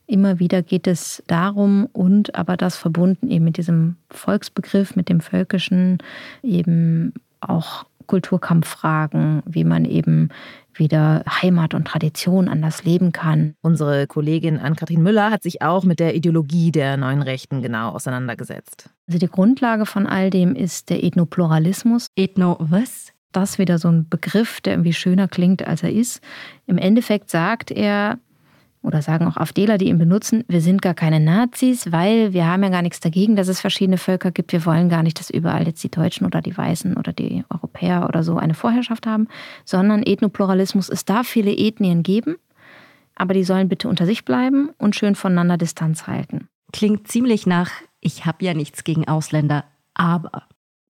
Immer 0.06 0.38
wieder 0.38 0.62
geht 0.62 0.86
es 0.86 1.22
darum 1.26 1.86
und 1.92 2.34
aber 2.34 2.56
das 2.56 2.76
verbunden 2.76 3.28
eben 3.30 3.44
mit 3.44 3.56
diesem 3.56 3.96
Volksbegriff, 4.10 4.94
mit 4.94 5.08
dem 5.08 5.20
Völkischen, 5.20 5.98
eben 6.42 7.12
auch 7.40 7.84
Kulturkampffragen, 8.06 9.42
wie 9.46 9.64
man 9.64 9.84
eben 9.84 10.30
wieder 10.74 11.24
Heimat 11.28 11.74
und 11.74 11.86
Tradition 11.86 12.48
anders 12.48 12.84
leben 12.84 13.12
kann. 13.12 13.54
Unsere 13.62 14.06
Kollegin 14.06 14.58
Ann-Kathrin 14.58 15.02
Müller 15.02 15.30
hat 15.30 15.42
sich 15.42 15.62
auch 15.62 15.84
mit 15.84 16.00
der 16.00 16.14
Ideologie 16.14 16.70
der 16.70 16.96
neuen 16.96 17.22
Rechten 17.22 17.62
genau 17.62 17.90
auseinandergesetzt. 17.90 18.90
Also 19.06 19.18
die 19.18 19.28
Grundlage 19.28 19.86
von 19.86 20.06
all 20.06 20.30
dem 20.30 20.54
ist 20.54 20.90
der 20.90 21.02
Ethnopluralismus. 21.02 22.08
Ethno 22.16 22.56
was? 22.60 23.12
Das 23.32 23.50
ist 23.50 23.58
wieder 23.58 23.78
so 23.78 23.88
ein 23.88 24.08
Begriff, 24.08 24.60
der 24.60 24.74
irgendwie 24.74 24.94
schöner 24.94 25.28
klingt, 25.28 25.66
als 25.66 25.82
er 25.82 25.92
ist. 25.92 26.22
Im 26.66 26.78
Endeffekt 26.78 27.30
sagt 27.30 27.70
er, 27.70 28.18
oder 28.86 29.02
sagen 29.02 29.26
auch 29.26 29.36
AfDler, 29.36 29.78
die 29.78 29.88
ihn 29.88 29.98
benutzen, 29.98 30.44
wir 30.46 30.60
sind 30.60 30.80
gar 30.80 30.94
keine 30.94 31.18
Nazis, 31.18 31.90
weil 31.90 32.32
wir 32.32 32.46
haben 32.46 32.62
ja 32.62 32.68
gar 32.68 32.82
nichts 32.82 33.00
dagegen, 33.00 33.34
dass 33.34 33.48
es 33.48 33.60
verschiedene 33.60 33.98
Völker 33.98 34.30
gibt. 34.30 34.52
Wir 34.52 34.64
wollen 34.64 34.88
gar 34.88 35.02
nicht, 35.02 35.18
dass 35.18 35.28
überall 35.28 35.66
jetzt 35.66 35.82
die 35.82 35.90
Deutschen 35.90 36.24
oder 36.24 36.40
die 36.40 36.56
Weißen 36.56 36.96
oder 36.96 37.12
die 37.12 37.44
Europäer 37.50 38.06
oder 38.08 38.22
so 38.22 38.36
eine 38.36 38.54
Vorherrschaft 38.54 39.06
haben, 39.06 39.26
sondern 39.64 40.04
Ethnopluralismus, 40.04 40.88
es 40.88 41.04
darf 41.04 41.26
viele 41.26 41.50
Ethnien 41.50 42.04
geben, 42.04 42.36
aber 43.16 43.34
die 43.34 43.44
sollen 43.44 43.68
bitte 43.68 43.88
unter 43.88 44.06
sich 44.06 44.24
bleiben 44.24 44.70
und 44.78 44.94
schön 44.94 45.16
voneinander 45.16 45.56
Distanz 45.56 46.06
halten. 46.06 46.48
Klingt 46.72 47.08
ziemlich 47.08 47.44
nach, 47.44 47.70
ich 48.00 48.24
habe 48.24 48.44
ja 48.44 48.54
nichts 48.54 48.84
gegen 48.84 49.08
Ausländer, 49.08 49.64
aber. 49.94 50.44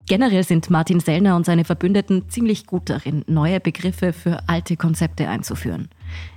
Generell 0.06 0.42
sind 0.42 0.70
Martin 0.70 1.00
Sellner 1.00 1.36
und 1.36 1.46
seine 1.46 1.64
Verbündeten 1.64 2.28
ziemlich 2.28 2.66
gut 2.66 2.90
darin, 2.90 3.24
neue 3.26 3.60
Begriffe 3.60 4.12
für 4.12 4.40
alte 4.46 4.76
Konzepte 4.76 5.28
einzuführen. 5.28 5.88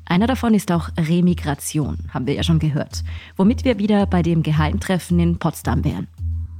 Einer 0.06 0.28
davon 0.28 0.54
ist 0.54 0.72
auch 0.72 0.90
Remigration, 0.98 1.98
haben 2.10 2.28
wir 2.28 2.34
ja 2.34 2.44
schon 2.44 2.60
gehört, 2.60 3.04
womit 3.38 3.66
wir 3.66 3.80
wieder 3.80 4.06
bei 4.06 4.22
dem 4.22 4.44
Geheimtreffen 4.44 5.20
in 5.20 5.40
Potsdam 5.40 5.84
wären. 5.84 6.08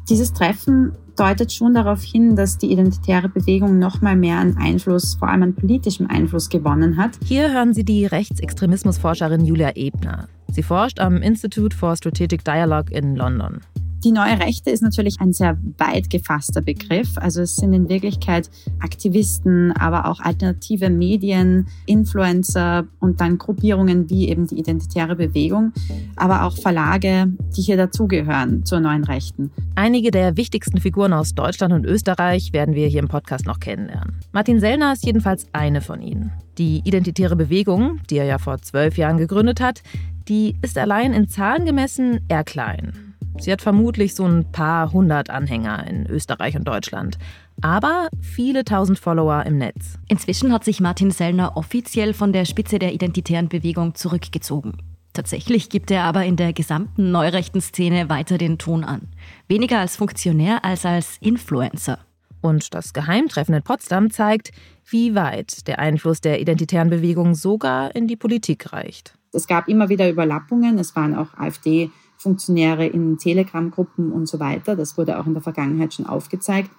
Dieses 0.10 0.34
Treffen 0.34 0.94
deutet 1.16 1.52
schon 1.54 1.74
darauf 1.74 2.02
hin, 2.02 2.36
dass 2.36 2.58
die 2.58 2.72
identitäre 2.72 3.30
Bewegung 3.30 3.78
noch 3.80 4.02
mal 4.02 4.16
mehr 4.16 4.40
an 4.40 4.58
Einfluss, 4.58 5.16
vor 5.16 5.30
allem 5.30 5.44
an 5.44 5.56
politischem 5.56 6.08
Einfluss 6.08 6.50
gewonnen 6.50 6.98
hat. 6.98 7.18
Hier 7.24 7.54
hören 7.54 7.74
Sie 7.74 7.84
die 7.84 8.06
Rechtsextremismusforscherin 8.06 9.46
Julia 9.46 9.72
Ebner. 9.76 10.28
Sie 10.50 10.64
forscht 10.64 11.00
am 11.00 11.18
Institute 11.18 11.76
for 11.76 11.96
Strategic 11.96 12.44
Dialogue 12.44 12.92
in 12.92 13.16
London. 13.16 13.62
Die 14.04 14.12
neue 14.12 14.40
Rechte 14.40 14.72
ist 14.72 14.82
natürlich 14.82 15.22
ein 15.22 15.32
sehr 15.32 15.60
weit 15.78 16.10
gefasster 16.10 16.62
Begriff. 16.62 17.18
Also 17.18 17.42
es 17.42 17.56
sind 17.56 17.72
in 17.74 17.88
Wirklichkeit 17.88 18.50
Aktivisten, 18.80 19.72
aber 19.74 20.08
auch 20.08 20.20
alternative 20.20 20.90
Medien, 20.90 21.68
Influencer 21.86 22.88
und 23.00 23.22
dann 23.22 23.38
Gruppierungen 23.38 24.10
wie 24.10 24.30
eben 24.30 24.48
die 24.48 24.58
Identitäre 24.58 25.16
Bewegung, 25.16 25.72
aber 26.16 26.46
auch 26.46 26.58
Verlage, 26.58 27.32
die 27.56 27.62
hier 27.62 27.78
dazugehören 27.78 28.66
zur 28.66 28.80
neuen 28.80 29.04
Rechten. 29.04 29.52
Einige 29.76 30.10
der 30.10 30.36
wichtigsten 30.36 30.80
Figuren 30.80 31.14
aus 31.14 31.36
Deutschland 31.36 31.72
und 31.72 31.86
Österreich 31.86 32.54
werden 32.54 32.74
wir 32.74 32.88
hier 32.88 33.02
im 33.02 33.08
Podcast 33.08 33.46
noch 33.46 33.60
kennenlernen. 33.60 34.16
Martin 34.32 34.60
Sellner 34.60 34.94
ist 34.94 35.06
jedenfalls 35.06 35.46
eine 35.54 35.82
von 35.82 36.02
ihnen. 36.02 36.32
Die 36.58 36.82
Identitäre 36.86 37.36
Bewegung, 37.36 38.00
die 38.10 38.18
er 38.18 38.26
ja 38.26 38.40
vor 38.40 38.58
zwölf 38.64 38.98
Jahren 38.98 39.18
gegründet 39.18 39.62
hat, 39.62 39.84
die 40.28 40.56
ist 40.64 40.78
allein 40.78 41.14
in 41.14 41.28
Zahlen 41.28 41.66
gemessen 41.66 42.22
eher 42.30 42.44
klein. 42.44 43.11
Sie 43.40 43.52
hat 43.52 43.62
vermutlich 43.62 44.14
so 44.16 44.26
ein 44.26 44.52
paar 44.52 44.92
hundert 44.92 45.30
Anhänger 45.30 45.88
in 45.88 46.06
Österreich 46.08 46.56
und 46.56 46.68
Deutschland. 46.68 47.18
Aber 47.62 48.08
viele 48.20 48.64
tausend 48.66 49.00
Follower 49.00 49.44
im 49.46 49.58
Netz. 49.58 49.98
Inzwischen 50.08 50.52
hat 50.52 50.64
sich 50.64 50.80
Martin 50.80 51.12
Sellner 51.12 51.58
offiziell 51.58 52.14
von 52.14 52.34
der 52.34 52.46
Spitze 52.46 52.80
der 52.80 52.94
identitären 52.94 53.50
Bewegung 53.50 53.96
zurückgezogen. 53.96 54.78
Tatsächlich 55.14 55.70
gibt 55.70 55.92
er 55.92 56.04
aber 56.04 56.26
in 56.26 56.38
der 56.38 56.54
gesamten 56.54 57.12
neurechten 57.12 57.62
Szene 57.62 58.10
weiter 58.10 58.38
den 58.38 58.58
Ton 58.58 58.84
an. 58.84 59.10
Weniger 59.48 59.80
als 59.80 59.98
Funktionär 59.98 60.64
als 60.64 60.86
als 60.86 61.18
Influencer. 61.20 62.00
Und 62.42 62.74
das 62.74 62.94
Geheimtreffen 62.94 63.54
in 63.54 63.62
Potsdam 63.62 64.10
zeigt, 64.10 64.52
wie 64.86 65.14
weit 65.14 65.68
der 65.68 65.80
Einfluss 65.80 66.22
der 66.22 66.42
identitären 66.42 66.90
Bewegung 66.90 67.36
sogar 67.36 67.96
in 67.96 68.08
die 68.08 68.16
Politik 68.16 68.74
reicht. 68.74 69.14
Es 69.34 69.48
gab 69.48 69.68
immer 69.68 69.90
wieder 69.90 70.10
Überlappungen. 70.10 70.80
Es 70.80 70.96
waren 70.96 71.16
auch 71.16 71.34
AfD 71.38 71.92
Funktionäre 72.22 72.86
in 72.86 73.18
Telegram-Gruppen 73.18 74.12
und 74.12 74.28
so 74.28 74.40
weiter. 74.40 74.76
Das 74.76 74.98
wurde 74.98 75.20
auch 75.20 75.26
in 75.26 75.34
der 75.34 75.42
Vergangenheit 75.42 75.94
schon 75.94 76.06
aufgezeigt. 76.06 76.72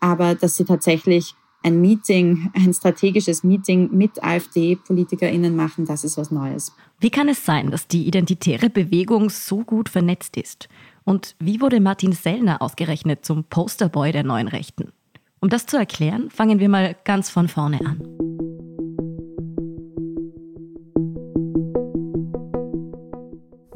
Aber 0.00 0.34
dass 0.34 0.56
sie 0.56 0.64
tatsächlich 0.64 1.34
ein 1.62 1.80
Meeting, 1.80 2.50
ein 2.54 2.72
strategisches 2.72 3.42
Meeting 3.42 3.90
mit 3.92 4.22
AfD-PolitikerInnen 4.22 5.56
machen, 5.56 5.84
das 5.84 6.04
ist 6.04 6.16
was 6.16 6.30
Neues. 6.30 6.72
Wie 7.00 7.10
kann 7.10 7.28
es 7.28 7.44
sein, 7.44 7.70
dass 7.70 7.88
die 7.88 8.06
identitäre 8.06 8.70
Bewegung 8.70 9.30
so 9.30 9.64
gut 9.64 9.88
vernetzt 9.88 10.36
ist? 10.36 10.68
Und 11.04 11.34
wie 11.40 11.60
wurde 11.60 11.80
Martin 11.80 12.12
Sellner 12.12 12.62
ausgerechnet 12.62 13.24
zum 13.24 13.44
Posterboy 13.44 14.12
der 14.12 14.24
neuen 14.24 14.48
Rechten? 14.48 14.92
Um 15.40 15.48
das 15.48 15.66
zu 15.66 15.76
erklären, 15.76 16.30
fangen 16.30 16.60
wir 16.60 16.68
mal 16.68 16.96
ganz 17.04 17.30
von 17.30 17.48
vorne 17.48 17.80
an. 17.80 18.35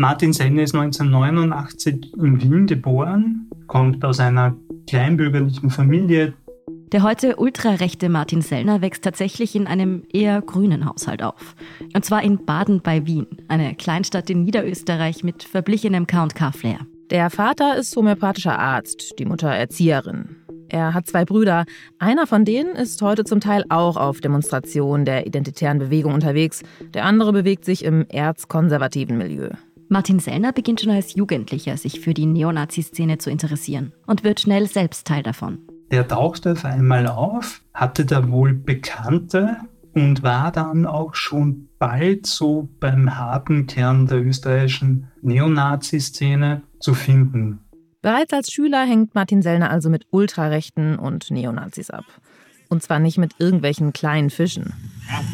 Martin 0.00 0.32
Senne 0.32 0.62
ist 0.62 0.74
1989 0.74 2.14
in 2.16 2.40
Wien 2.40 2.66
geboren, 2.66 3.50
kommt 3.66 4.02
aus 4.02 4.18
einer 4.18 4.56
kleinbürgerlichen 4.88 5.68
Familie. 5.68 6.32
Der 6.90 7.02
heute 7.02 7.36
ultrarechte 7.36 8.08
Martin 8.08 8.40
Sellner 8.40 8.80
wächst 8.80 9.04
tatsächlich 9.04 9.54
in 9.54 9.66
einem 9.66 10.04
eher 10.10 10.40
grünen 10.40 10.86
Haushalt 10.86 11.22
auf. 11.22 11.54
Und 11.94 12.02
zwar 12.02 12.22
in 12.22 12.46
Baden 12.46 12.80
bei 12.80 13.04
Wien, 13.04 13.26
eine 13.48 13.74
Kleinstadt 13.74 14.30
in 14.30 14.42
Niederösterreich 14.42 15.22
mit 15.22 15.42
verblichenem 15.42 16.06
K&K-Flair. 16.06 16.78
Der 17.10 17.28
Vater 17.28 17.76
ist 17.76 17.94
homöopathischer 17.94 18.58
Arzt, 18.58 19.18
die 19.18 19.26
Mutter 19.26 19.50
Erzieherin. 19.50 20.36
Er 20.70 20.94
hat 20.94 21.08
zwei 21.08 21.26
Brüder. 21.26 21.66
Einer 21.98 22.26
von 22.26 22.46
denen 22.46 22.74
ist 22.74 23.02
heute 23.02 23.24
zum 23.24 23.40
Teil 23.40 23.64
auch 23.68 23.98
auf 23.98 24.22
Demonstrationen 24.22 25.04
der 25.04 25.26
identitären 25.26 25.78
Bewegung 25.78 26.14
unterwegs. 26.14 26.62
Der 26.94 27.04
andere 27.04 27.34
bewegt 27.34 27.66
sich 27.66 27.84
im 27.84 28.06
erzkonservativen 28.08 29.18
Milieu. 29.18 29.50
Martin 29.92 30.20
Sellner 30.20 30.52
beginnt 30.52 30.80
schon 30.80 30.92
als 30.92 31.16
Jugendlicher 31.16 31.76
sich 31.76 31.98
für 31.98 32.14
die 32.14 32.24
Neonazi-Szene 32.24 33.18
zu 33.18 33.28
interessieren 33.28 33.92
und 34.06 34.22
wird 34.22 34.38
schnell 34.38 34.68
selbst 34.68 35.04
Teil 35.04 35.24
davon. 35.24 35.58
Der 35.90 36.06
tauchte 36.06 36.52
auf 36.52 36.64
einmal 36.64 37.08
auf, 37.08 37.60
hatte 37.74 38.06
da 38.06 38.30
wohl 38.30 38.54
Bekannte 38.54 39.56
und 39.92 40.22
war 40.22 40.52
dann 40.52 40.86
auch 40.86 41.16
schon 41.16 41.70
bald 41.80 42.26
so 42.26 42.68
beim 42.78 43.18
harten 43.18 43.66
Kern 43.66 44.06
der 44.06 44.24
österreichischen 44.24 45.08
Neonazi-Szene 45.22 46.62
zu 46.78 46.94
finden. 46.94 47.58
Bereits 48.00 48.32
als 48.32 48.52
Schüler 48.52 48.84
hängt 48.84 49.16
Martin 49.16 49.42
Sellner 49.42 49.70
also 49.70 49.90
mit 49.90 50.06
Ultrarechten 50.10 51.00
und 51.00 51.32
Neonazis 51.32 51.90
ab. 51.90 52.04
Und 52.70 52.82
zwar 52.82 53.00
nicht 53.00 53.18
mit 53.18 53.32
irgendwelchen 53.38 53.92
kleinen 53.92 54.30
Fischen. 54.30 54.72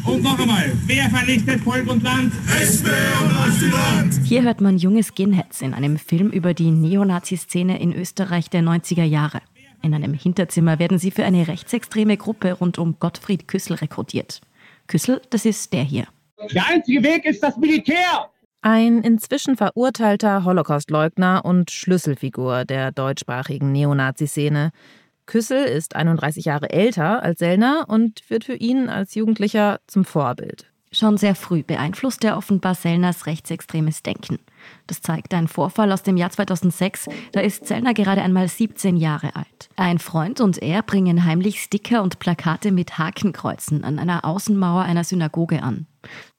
Und 0.05 0.23
noch 0.23 0.37
einmal, 0.39 0.71
wer 0.87 1.09
vernichtet 1.09 1.61
Volk 1.61 1.87
und 1.87 2.03
Land? 2.03 2.33
Und 2.33 3.37
Ostdeutschland! 3.47 4.25
Hier 4.25 4.41
hört 4.41 4.59
man 4.59 4.77
junge 4.77 5.03
Skinheads 5.03 5.61
in 5.61 5.75
einem 5.75 5.97
Film 5.97 6.31
über 6.31 6.53
die 6.55 6.71
Neonazi-Szene 6.71 7.79
in 7.79 7.93
Österreich 7.93 8.49
der 8.49 8.63
90er 8.63 9.03
Jahre. 9.03 9.41
In 9.83 9.93
einem 9.93 10.15
Hinterzimmer 10.15 10.79
werden 10.79 10.97
sie 10.97 11.11
für 11.11 11.25
eine 11.25 11.47
rechtsextreme 11.47 12.17
Gruppe 12.17 12.53
rund 12.53 12.79
um 12.79 12.97
Gottfried 12.99 13.47
Küssel 13.47 13.75
rekrutiert. 13.75 14.41
Küssel, 14.87 15.21
das 15.29 15.45
ist 15.45 15.71
der 15.73 15.83
hier. 15.83 16.07
Der 16.51 16.65
einzige 16.67 17.03
Weg 17.03 17.25
ist 17.25 17.43
das 17.43 17.55
Militär! 17.57 18.31
Ein 18.61 19.01
inzwischen 19.03 19.55
verurteilter 19.55 20.43
Holocaustleugner 20.43 21.45
und 21.45 21.69
Schlüsselfigur 21.69 22.65
der 22.65 22.91
deutschsprachigen 22.91 23.71
Neonazi-Szene. 23.71 24.71
Küssel 25.27 25.65
ist 25.65 25.95
31 25.95 26.45
Jahre 26.45 26.71
älter 26.71 27.21
als 27.21 27.39
Sellner 27.39 27.85
und 27.87 28.27
wird 28.29 28.45
für 28.45 28.55
ihn 28.55 28.89
als 28.89 29.13
Jugendlicher 29.13 29.79
zum 29.85 30.05
Vorbild. 30.05 30.65
Schon 30.91 31.17
sehr 31.17 31.35
früh 31.35 31.63
beeinflusst 31.63 32.23
er 32.23 32.37
offenbar 32.37 32.73
Sellners 32.73 33.25
rechtsextremes 33.25 34.03
Denken. 34.03 34.39
Das 34.87 35.01
zeigt 35.01 35.33
ein 35.33 35.49
Vorfall 35.49 35.91
aus 35.91 36.01
dem 36.01 36.15
Jahr 36.15 36.29
2006. 36.29 37.09
Da 37.33 37.41
ist 37.41 37.67
Sellner 37.67 37.93
gerade 37.93 38.21
einmal 38.21 38.47
17 38.47 38.95
Jahre 38.95 39.35
alt. 39.35 39.69
Ein 39.75 39.99
Freund 39.99 40.39
und 40.39 40.61
er 40.61 40.81
bringen 40.81 41.25
heimlich 41.25 41.61
Sticker 41.61 42.03
und 42.03 42.19
Plakate 42.19 42.71
mit 42.71 42.97
Hakenkreuzen 42.97 43.83
an 43.83 43.99
einer 43.99 44.23
Außenmauer 44.23 44.83
einer 44.83 45.03
Synagoge 45.03 45.61
an. 45.61 45.87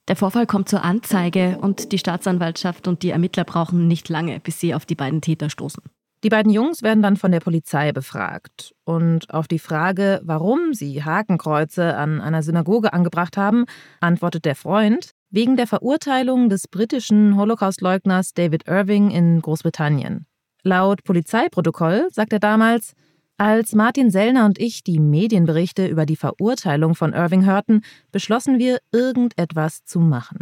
Der 0.07 0.15
Vorfall 0.15 0.47
kommt 0.47 0.67
zur 0.67 0.83
Anzeige 0.83 1.59
und 1.61 1.91
die 1.91 1.99
Staatsanwaltschaft 1.99 2.87
und 2.87 3.03
die 3.03 3.11
Ermittler 3.11 3.43
brauchen 3.43 3.87
nicht 3.87 4.09
lange, 4.09 4.39
bis 4.39 4.59
sie 4.59 4.73
auf 4.73 4.87
die 4.87 4.95
beiden 4.95 5.21
Täter 5.21 5.51
stoßen. 5.51 5.83
Die 6.23 6.29
beiden 6.29 6.51
Jungs 6.51 6.83
werden 6.83 7.01
dann 7.01 7.15
von 7.15 7.31
der 7.31 7.39
Polizei 7.39 7.93
befragt. 7.93 8.75
Und 8.83 9.33
auf 9.33 9.47
die 9.47 9.59
Frage, 9.59 10.19
warum 10.23 10.73
sie 10.73 11.03
Hakenkreuze 11.03 11.95
an 11.95 12.19
einer 12.19 12.43
Synagoge 12.43 12.91
angebracht 12.91 13.37
haben, 13.37 13.65
antwortet 14.01 14.43
der 14.43 14.55
Freund, 14.55 15.11
wegen 15.29 15.55
der 15.55 15.67
Verurteilung 15.67 16.49
des 16.49 16.67
britischen 16.67 17.37
Holocaustleugners 17.37 18.33
David 18.33 18.67
Irving 18.67 19.11
in 19.11 19.41
Großbritannien. 19.41 20.25
Laut 20.63 21.03
Polizeiprotokoll 21.03 22.07
sagt 22.11 22.33
er 22.33 22.39
damals, 22.39 22.93
als 23.37 23.73
Martin 23.73 24.11
Sellner 24.11 24.45
und 24.45 24.59
ich 24.59 24.83
die 24.83 24.99
Medienberichte 24.99 25.87
über 25.87 26.05
die 26.05 26.17
Verurteilung 26.17 26.95
von 26.95 27.13
Irving 27.13 27.45
hörten, 27.45 27.83
beschlossen 28.11 28.59
wir, 28.59 28.79
irgendetwas 28.91 29.85
zu 29.85 30.01
machen. 30.01 30.39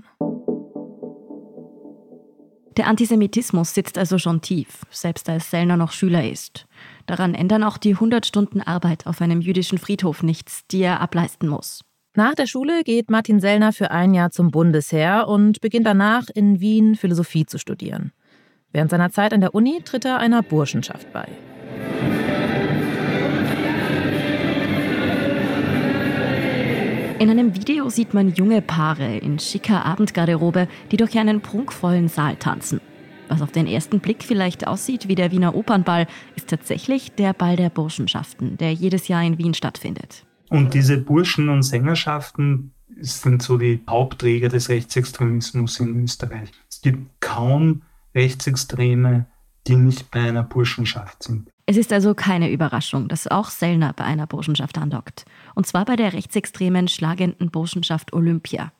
Der 2.77 2.86
Antisemitismus 2.86 3.74
sitzt 3.74 3.98
also 3.98 4.19
schon 4.19 4.41
tief, 4.41 4.86
selbst 4.91 5.27
als 5.29 5.50
Sellner 5.50 5.77
noch 5.77 5.91
Schüler 5.91 6.29
ist. 6.29 6.67
Daran 7.07 7.34
ändern 7.34 7.63
auch 7.63 7.79
die 7.79 7.93
100 7.93 8.24
Stunden 8.24 8.62
Arbeit 8.62 9.07
auf 9.07 9.19
einem 9.19 9.41
jüdischen 9.41 9.79
Friedhof 9.79 10.22
nichts, 10.22 10.62
die 10.67 10.84
er 10.84 11.01
ableisten 11.01 11.50
muss. 11.50 11.81
Nach 12.15 12.36
der 12.36 12.46
Schule 12.46 12.84
geht 12.84 13.10
Martin 13.10 13.39
Sellner 13.39 13.74
für 13.74 13.89
ein 13.89 14.13
Jahr 14.13 14.29
zum 14.29 14.51
Bundesheer 14.51 15.27
und 15.27 15.60
beginnt 15.60 15.88
danach 15.88 16.25
in 16.34 16.60
Wien 16.60 16.96
Philosophie 16.96 17.48
zu 17.48 17.57
studieren. 17.57 18.12
Während 18.72 18.91
seiner 18.91 19.12
Zeit 19.12 19.34
an 19.34 19.41
der 19.41 19.56
Uni 19.56 19.82
tritt 19.84 20.06
er 20.06 20.19
einer 20.19 20.43
Burschenschaft 20.43 21.12
bei. 21.12 21.28
In 27.19 27.32
einem 27.32 27.56
Video 27.56 27.89
sieht 27.89 28.13
man 28.13 28.32
junge 28.36 28.62
Paare 28.62 29.17
in 29.17 29.39
schicker 29.39 29.84
Abendgarderobe, 29.84 30.67
die 30.91 30.97
durch 30.97 31.17
einen 31.17 31.41
prunkvollen 31.41 32.10
Saal 32.10 32.36
tanzen. 32.36 32.80
Was 33.27 33.41
auf 33.41 33.51
den 33.51 33.65
ersten 33.65 33.99
Blick 33.99 34.23
vielleicht 34.23 34.67
aussieht 34.67 35.08
wie 35.08 35.15
der 35.15 35.32
Wiener 35.32 35.56
Opernball, 35.56 36.06
ist 36.36 36.47
tatsächlich 36.47 37.13
der 37.13 37.34
Ball 37.34 37.56
der 37.56 37.71
Burschenschaften, 37.71 38.58
der 38.58 38.71
jedes 38.71 39.08
Jahr 39.08 39.23
in 39.23 39.39
Wien 39.39 39.56
stattfindet. 39.56 40.27
Und 40.49 40.75
diese 40.75 40.99
Burschen- 40.99 41.49
und 41.49 41.63
Sängerschaften 41.63 42.73
sind 42.99 43.41
so 43.41 43.58
die 43.58 43.82
Hauptträger 43.89 44.49
des 44.49 44.69
Rechtsextremismus 44.69 45.80
in 45.80 46.03
Österreich. 46.03 46.51
Es 46.69 46.82
gibt 46.82 47.19
kaum 47.19 47.82
Rechtsextreme, 48.13 49.25
die 49.65 49.75
nicht 49.75 50.12
bei 50.12 50.19
einer 50.19 50.43
Burschenschaft 50.43 51.23
sind. 51.23 51.49
Es 51.69 51.75
ist 51.75 51.91
also 51.91 52.15
keine 52.15 52.49
Überraschung, 52.49 53.10
dass 53.10 53.27
auch 53.27 53.49
Sellner 53.49 53.91
bei 53.91 54.06
einer 54.06 54.25
Burschenschaft 54.25 54.77
andockt. 54.77 55.25
Und 55.53 55.67
zwar 55.67 55.84
bei 55.84 55.97
der 55.97 56.13
rechtsextremen 56.13 56.88
schlagenden 56.88 57.51
Burschenschaft 57.51 58.13
Olympia. 58.13 58.71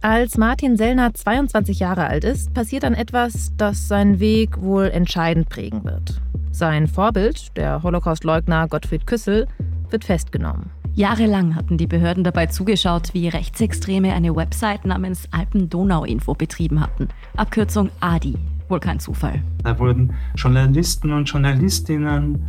Als 0.00 0.36
Martin 0.36 0.76
Sellner 0.76 1.14
22 1.14 1.78
Jahre 1.78 2.06
alt 2.08 2.24
ist, 2.24 2.52
passiert 2.52 2.82
dann 2.82 2.94
etwas, 2.94 3.52
das 3.56 3.86
seinen 3.86 4.18
Weg 4.18 4.60
wohl 4.60 4.86
entscheidend 4.86 5.48
prägen 5.48 5.84
wird. 5.84 6.20
Sein 6.50 6.88
Vorbild, 6.88 7.56
der 7.56 7.84
Holocaustleugner 7.84 8.66
Gottfried 8.66 9.06
Küssel, 9.06 9.46
wird 9.88 10.02
festgenommen. 10.02 10.70
Jahrelang 10.94 11.54
hatten 11.54 11.78
die 11.78 11.86
Behörden 11.86 12.24
dabei 12.24 12.46
zugeschaut, 12.46 13.14
wie 13.14 13.28
Rechtsextreme 13.28 14.14
eine 14.14 14.34
Website 14.34 14.84
namens 14.84 15.28
Alpen-Donau-Info 15.30 16.34
betrieben 16.34 16.80
hatten. 16.80 17.06
Abkürzung 17.36 17.90
ADI. 18.00 18.36
Wohl 18.70 18.80
kein 18.80 19.00
Zufall. 19.00 19.42
Da 19.64 19.78
wurden 19.78 20.14
Journalisten 20.36 21.12
und 21.12 21.28
Journalistinnen 21.28 22.46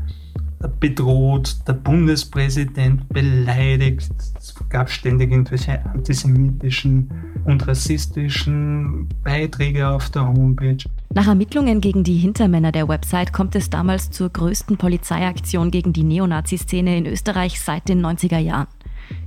bedroht, 0.79 1.57
der 1.67 1.73
Bundespräsident 1.73 3.09
beleidigt. 3.09 4.11
Es 4.37 4.53
gab 4.69 4.89
ständig 4.89 5.31
irgendwelche 5.31 5.83
antisemitischen 5.85 7.09
und 7.45 7.67
rassistischen 7.67 9.09
Beiträge 9.23 9.87
auf 9.87 10.09
der 10.09 10.27
Homepage. 10.27 10.77
Nach 11.13 11.27
Ermittlungen 11.27 11.81
gegen 11.81 12.03
die 12.03 12.17
Hintermänner 12.17 12.71
der 12.71 12.87
Website 12.87 13.33
kommt 13.33 13.55
es 13.55 13.69
damals 13.69 14.11
zur 14.11 14.29
größten 14.29 14.77
Polizeiaktion 14.77 15.71
gegen 15.71 15.93
die 15.93 16.03
Neonazi-Szene 16.03 16.97
in 16.97 17.05
Österreich 17.05 17.59
seit 17.59 17.89
den 17.89 18.05
90er 18.05 18.37
Jahren. 18.37 18.67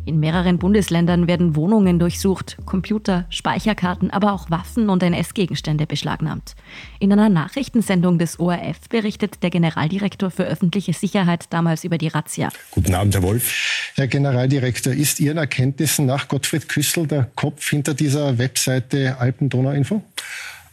In 0.05 0.21
mehreren 0.21 0.59
Bundesländern 0.59 1.27
werden 1.27 1.57
Wohnungen 1.57 1.99
durchsucht, 1.99 2.57
Computer, 2.67 3.27
Speicherkarten, 3.31 4.11
aber 4.11 4.33
auch 4.33 4.51
Waffen 4.51 4.89
und 4.89 5.03
NS-Gegenstände 5.03 5.87
beschlagnahmt. 5.87 6.55
In 7.01 7.13
einer 7.13 7.29
Nachrichtensendung 7.29 8.19
des 8.19 8.39
ORF 8.39 8.89
berichtet 8.89 9.43
der 9.43 9.51
Generaldirektor 9.51 10.31
für 10.31 10.45
öffentliche 10.45 10.93
Sicherheit 10.93 11.47
damals 11.51 11.85
über 11.85 11.99
die 11.99 12.09
Razzia. 12.09 12.51
Guten 12.71 12.95
Abend, 12.95 13.15
Herr 13.15 13.23
Wolf. 13.23 13.93
Herr 13.95 14.09
Generaldirektor, 14.09 14.93
ist 14.93 15.21
Ihren 15.21 15.39
Erkenntnissen 15.39 16.07
nach 16.07 16.29
Gottfried 16.29 16.69
Küssel 16.69 17.07
der 17.07 17.31
Kopf 17.35 17.69
hinter 17.71 17.95
dieser 17.95 18.39
Webseite 18.39 19.17
Alpen-Donau-Info? 19.19 20.03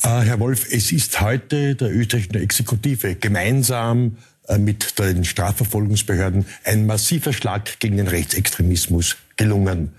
Äh, 0.03 0.21
Herr 0.21 0.39
Wolf, 0.39 0.67
es 0.71 0.91
ist 0.91 1.21
heute 1.21 1.75
der 1.75 1.93
österreichischen 1.95 2.35
Exekutive 2.35 3.15
gemeinsam 3.15 4.07
äh, 4.07 4.30
mit 4.57 4.99
den 4.99 5.23
Strafverfolgungsbehörden 5.25 6.45
ein 6.63 6.85
massiver 6.85 7.33
Schlag 7.33 7.79
gegen 7.79 7.97
den 7.97 8.07
Rechtsextremismus 8.07 9.17
gelungen. 9.37 9.93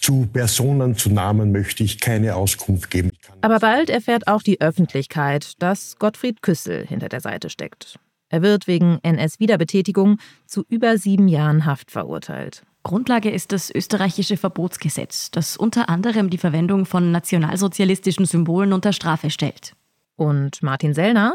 Zu 0.00 0.26
Personen, 0.32 0.96
zu 0.96 1.10
Namen 1.10 1.52
möchte 1.52 1.84
ich 1.84 2.00
keine 2.00 2.34
Auskunft 2.34 2.90
geben. 2.90 3.10
Aber 3.42 3.58
bald 3.58 3.90
erfährt 3.90 4.28
auch 4.28 4.42
die 4.42 4.60
Öffentlichkeit, 4.60 5.54
dass 5.58 5.96
Gottfried 5.98 6.40
Küssel 6.40 6.86
hinter 6.86 7.10
der 7.10 7.20
Seite 7.20 7.50
steckt. 7.50 7.98
Er 8.30 8.42
wird 8.42 8.66
wegen 8.66 8.98
NS-Wiederbetätigung 9.02 10.18
zu 10.46 10.64
über 10.68 10.96
sieben 10.96 11.28
Jahren 11.28 11.66
Haft 11.66 11.90
verurteilt. 11.90 12.62
Grundlage 12.82 13.30
ist 13.30 13.52
das 13.52 13.70
österreichische 13.70 14.38
Verbotsgesetz, 14.38 15.30
das 15.30 15.56
unter 15.56 15.90
anderem 15.90 16.30
die 16.30 16.38
Verwendung 16.38 16.86
von 16.86 17.12
nationalsozialistischen 17.12 18.24
Symbolen 18.24 18.72
unter 18.72 18.94
Strafe 18.94 19.28
stellt. 19.28 19.74
Und 20.16 20.62
Martin 20.62 20.94
Sellner 20.94 21.34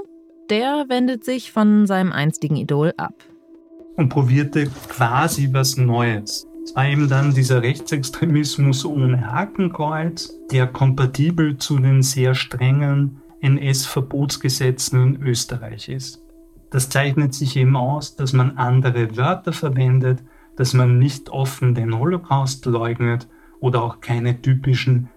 der 0.50 0.86
wendet 0.90 1.24
sich 1.24 1.52
von 1.52 1.88
seinem 1.88 2.12
einstigen 2.12 2.58
Idol 2.58 2.94
ab. 2.98 3.14
Und 3.96 4.10
probierte 4.10 4.68
quasi 4.90 5.50
was 5.52 5.78
Neues. 5.78 6.48
Es 6.64 6.76
war 6.76 6.88
eben 6.88 7.08
dann 7.08 7.34
dieser 7.34 7.62
Rechtsextremismus 7.62 8.86
ohne 8.86 9.32
Hakenkreuz, 9.32 10.34
der 10.52 10.68
kompatibel 10.68 11.58
zu 11.58 11.78
den 11.78 12.02
sehr 12.02 12.34
strengen 12.34 13.22
NS-Verbotsgesetzen 13.42 15.16
in 15.16 15.22
Österreich 15.22 15.90
ist. 15.90 16.22
Das 16.72 16.90
zeichnet 16.90 17.34
sich 17.34 17.56
eben 17.56 17.78
aus, 17.78 18.16
dass 18.16 18.34
man 18.34 18.58
andere 18.58 19.16
Wörter 19.16 19.54
verwendet, 19.54 20.24
dass 20.56 20.74
man 20.74 20.98
nicht 20.98 21.30
offen 21.30 21.76
den 21.76 21.98
Holocaust 21.98 22.66
leugnet 22.66 23.28
oder 23.60 23.84
auch 23.84 24.02
keine 24.02 24.42
typischen 24.42 25.10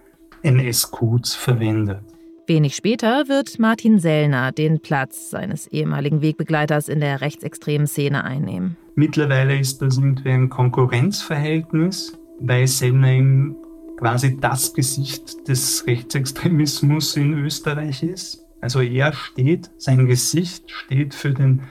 NS-Codes 0.43 1.35
verwendet. 1.35 2.01
Wenig 2.49 2.75
später 2.75 3.29
wird 3.29 3.59
Martin 3.59 3.99
Sellner 3.99 4.51
den 4.51 4.79
Platz 4.79 5.29
seines 5.29 5.67
ehemaligen 5.67 6.21
Wegbegleiters 6.21 6.89
in 6.89 6.99
der 6.99 7.21
rechtsextremen 7.21 7.87
Szene 7.87 8.23
einnehmen. 8.23 8.75
Mittlerweile 8.95 9.57
ist 9.57 9.81
das 9.81 9.97
irgendwie 9.97 10.31
ein 10.31 10.49
Konkurrenzverhältnis, 10.49 12.19
weil 12.39 12.67
Sellner 12.67 13.53
quasi 13.97 14.37
das 14.37 14.73
Gesicht 14.73 15.47
des 15.47 15.85
Rechtsextremismus 15.85 17.15
in 17.15 17.33
Österreich 17.35 18.03
ist. 18.03 18.43
Also 18.61 18.81
er 18.81 19.13
steht, 19.13 19.69
sein 19.77 20.07
Gesicht 20.07 20.69
steht 20.71 21.13
für 21.13 21.33
den 21.33 21.61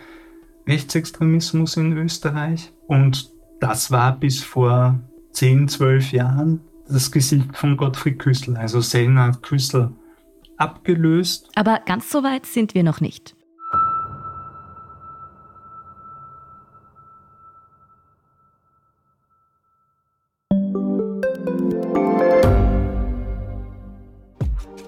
Rechtsextremismus 0.66 1.76
in 1.76 1.96
Österreich 1.98 2.72
und 2.86 3.32
das 3.60 3.90
war 3.90 4.18
bis 4.18 4.42
vor 4.42 5.00
10, 5.32 5.68
12 5.68 6.12
Jahren 6.12 6.60
das 6.88 7.10
Gesicht 7.10 7.56
von 7.56 7.76
Gottfried 7.76 8.18
Küssel. 8.18 8.56
Also 8.56 8.80
Selner 8.80 9.24
hat 9.24 9.42
Küssel 9.42 9.90
abgelöst. 10.58 11.48
Aber 11.54 11.80
ganz 11.86 12.10
so 12.10 12.22
weit 12.22 12.46
sind 12.46 12.74
wir 12.74 12.82
noch 12.82 13.00
nicht. 13.00 13.34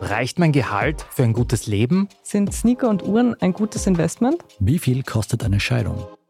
Reicht 0.03 0.39
mein 0.39 0.53
Gehalt 0.53 1.07
für 1.11 1.23
ein 1.23 1.33
gutes 1.33 1.67
Leben? 1.67 2.09
Sind 2.23 2.53
Sneaker 2.53 2.89
und 2.89 3.03
Uhren 3.05 3.35
ein 3.41 3.53
gutes 3.53 3.87
Investment? 3.87 4.45
Wie 4.59 4.79
viel 4.79 5.03
kostet 5.03 5.45
eine 5.45 5.61
Scheidung? 5.61 6.07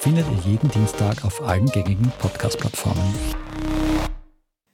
findet 0.00 0.26
ihr 0.30 0.52
jeden 0.52 0.70
Dienstag 0.70 1.26
auf 1.26 1.42
allen 1.42 1.66
gängigen 1.66 2.10
Podcast-Plattformen. 2.18 3.14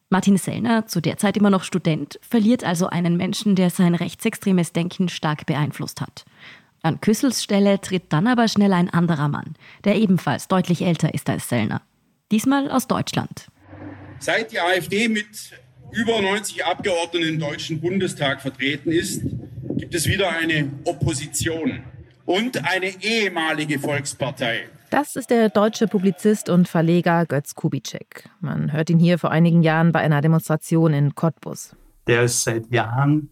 Martin 0.08 0.36
Sellner, 0.36 0.86
zu 0.86 1.00
der 1.00 1.16
Zeit 1.16 1.36
immer 1.36 1.50
noch 1.50 1.64
Student, 1.64 2.20
verliert 2.22 2.62
also 2.62 2.86
einen 2.86 3.16
Menschen, 3.16 3.56
der 3.56 3.70
sein 3.70 3.96
rechtsextremes 3.96 4.72
Denken 4.72 5.08
stark 5.08 5.44
beeinflusst 5.44 6.00
hat. 6.00 6.24
An 6.82 7.00
Küssels 7.00 7.42
Stelle 7.42 7.80
tritt 7.80 8.12
dann 8.12 8.28
aber 8.28 8.46
schnell 8.46 8.72
ein 8.72 8.88
anderer 8.88 9.26
Mann, 9.26 9.56
der 9.82 9.96
ebenfalls 9.96 10.46
deutlich 10.46 10.82
älter 10.82 11.12
ist 11.12 11.28
als 11.28 11.48
Sellner. 11.48 11.82
Diesmal 12.30 12.70
aus 12.70 12.86
Deutschland. 12.86 13.48
Seit 14.20 14.52
die 14.52 14.60
AfD 14.60 15.08
mit 15.08 15.26
über 15.90 16.22
90 16.22 16.64
Abgeordneten 16.64 17.28
im 17.28 17.40
Deutschen 17.40 17.80
Bundestag 17.80 18.40
vertreten 18.40 18.92
ist, 18.92 19.22
gibt 19.76 19.92
es 19.92 20.06
wieder 20.06 20.30
eine 20.30 20.70
Opposition 20.84 21.82
und 22.26 22.64
eine 22.64 23.02
ehemalige 23.02 23.80
Volkspartei. 23.80 24.66
Das 24.90 25.16
ist 25.16 25.30
der 25.30 25.48
deutsche 25.48 25.88
Publizist 25.88 26.48
und 26.48 26.68
Verleger 26.68 27.26
Götz 27.26 27.54
Kubitschek. 27.54 28.28
Man 28.40 28.72
hört 28.72 28.88
ihn 28.88 28.98
hier 28.98 29.18
vor 29.18 29.30
einigen 29.30 29.62
Jahren 29.62 29.90
bei 29.90 30.00
einer 30.00 30.20
Demonstration 30.20 30.92
in 30.92 31.14
Cottbus. 31.14 31.74
Der 32.06 32.22
ist 32.22 32.44
seit 32.44 32.70
Jahren 32.70 33.30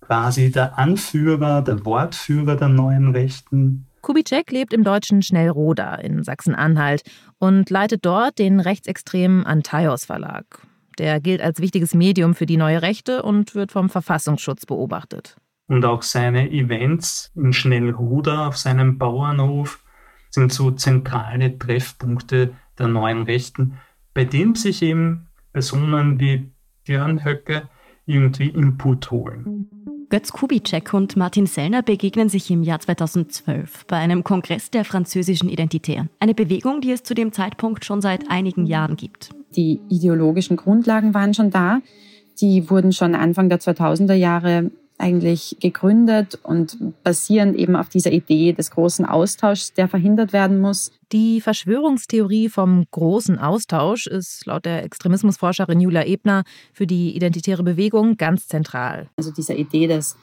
quasi 0.00 0.50
der 0.50 0.78
Anführer, 0.78 1.62
der 1.62 1.84
Wortführer 1.84 2.56
der 2.56 2.68
neuen 2.68 3.12
Rechten. 3.12 3.86
Kubitschek 4.02 4.50
lebt 4.50 4.72
im 4.72 4.84
deutschen 4.84 5.22
Schnellroda 5.22 5.94
in 5.94 6.22
Sachsen-Anhalt 6.22 7.02
und 7.38 7.70
leitet 7.70 8.04
dort 8.04 8.38
den 8.38 8.60
rechtsextremen 8.60 9.46
Antaios 9.46 10.04
Verlag. 10.04 10.44
Der 10.98 11.20
gilt 11.20 11.40
als 11.40 11.60
wichtiges 11.60 11.94
Medium 11.94 12.34
für 12.34 12.46
die 12.46 12.56
neue 12.56 12.82
Rechte 12.82 13.22
und 13.22 13.54
wird 13.54 13.72
vom 13.72 13.88
Verfassungsschutz 13.88 14.66
beobachtet. 14.66 15.36
Und 15.66 15.84
auch 15.84 16.02
seine 16.02 16.50
Events 16.50 17.30
in 17.36 17.52
Schnellroda 17.52 18.48
auf 18.48 18.56
seinem 18.56 18.98
Bauernhof 18.98 19.82
sind 20.30 20.52
so 20.52 20.70
zentrale 20.70 21.58
Treffpunkte 21.58 22.54
der 22.78 22.88
neuen 22.88 23.22
Rechten, 23.24 23.74
bei 24.14 24.24
denen 24.24 24.54
sich 24.54 24.82
eben 24.82 25.26
Personen 25.52 26.18
wie 26.20 26.50
Björn 26.84 27.24
Höcke 27.24 27.68
irgendwie 28.06 28.48
Input 28.48 29.10
holen. 29.10 29.68
Götz 30.08 30.32
Kubitschek 30.32 30.92
und 30.92 31.16
Martin 31.16 31.46
Sellner 31.46 31.82
begegnen 31.82 32.28
sich 32.28 32.50
im 32.50 32.64
Jahr 32.64 32.80
2012 32.80 33.86
bei 33.86 33.96
einem 33.96 34.24
Kongress 34.24 34.70
der 34.70 34.84
französischen 34.84 35.48
Identitären. 35.48 36.10
Eine 36.18 36.34
Bewegung, 36.34 36.80
die 36.80 36.90
es 36.90 37.04
zu 37.04 37.14
dem 37.14 37.32
Zeitpunkt 37.32 37.84
schon 37.84 38.00
seit 38.00 38.28
einigen 38.28 38.66
Jahren 38.66 38.96
gibt. 38.96 39.30
Die 39.54 39.80
ideologischen 39.88 40.56
Grundlagen 40.56 41.14
waren 41.14 41.32
schon 41.32 41.50
da. 41.50 41.80
Die 42.40 42.68
wurden 42.70 42.92
schon 42.92 43.14
Anfang 43.14 43.48
der 43.48 43.60
2000er 43.60 44.14
Jahre 44.14 44.72
eigentlich 45.00 45.56
gegründet 45.60 46.38
und 46.42 47.02
basieren 47.02 47.54
eben 47.54 47.74
auf 47.74 47.88
dieser 47.88 48.12
Idee 48.12 48.52
des 48.52 48.70
großen 48.70 49.04
Austauschs, 49.04 49.72
der 49.72 49.88
verhindert 49.88 50.32
werden 50.32 50.60
muss. 50.60 50.92
Die 51.12 51.40
Verschwörungstheorie 51.40 52.48
vom 52.48 52.84
großen 52.90 53.38
Austausch 53.38 54.06
ist 54.06 54.46
laut 54.46 54.64
der 54.64 54.84
Extremismusforscherin 54.84 55.80
Julia 55.80 56.04
Ebner 56.04 56.44
für 56.72 56.86
die 56.86 57.16
identitäre 57.16 57.62
Bewegung 57.62 58.16
ganz 58.16 58.46
zentral. 58.46 59.08
Also 59.16 59.32
dieser 59.32 59.56
Idee, 59.56 59.86
dass 59.86 60.16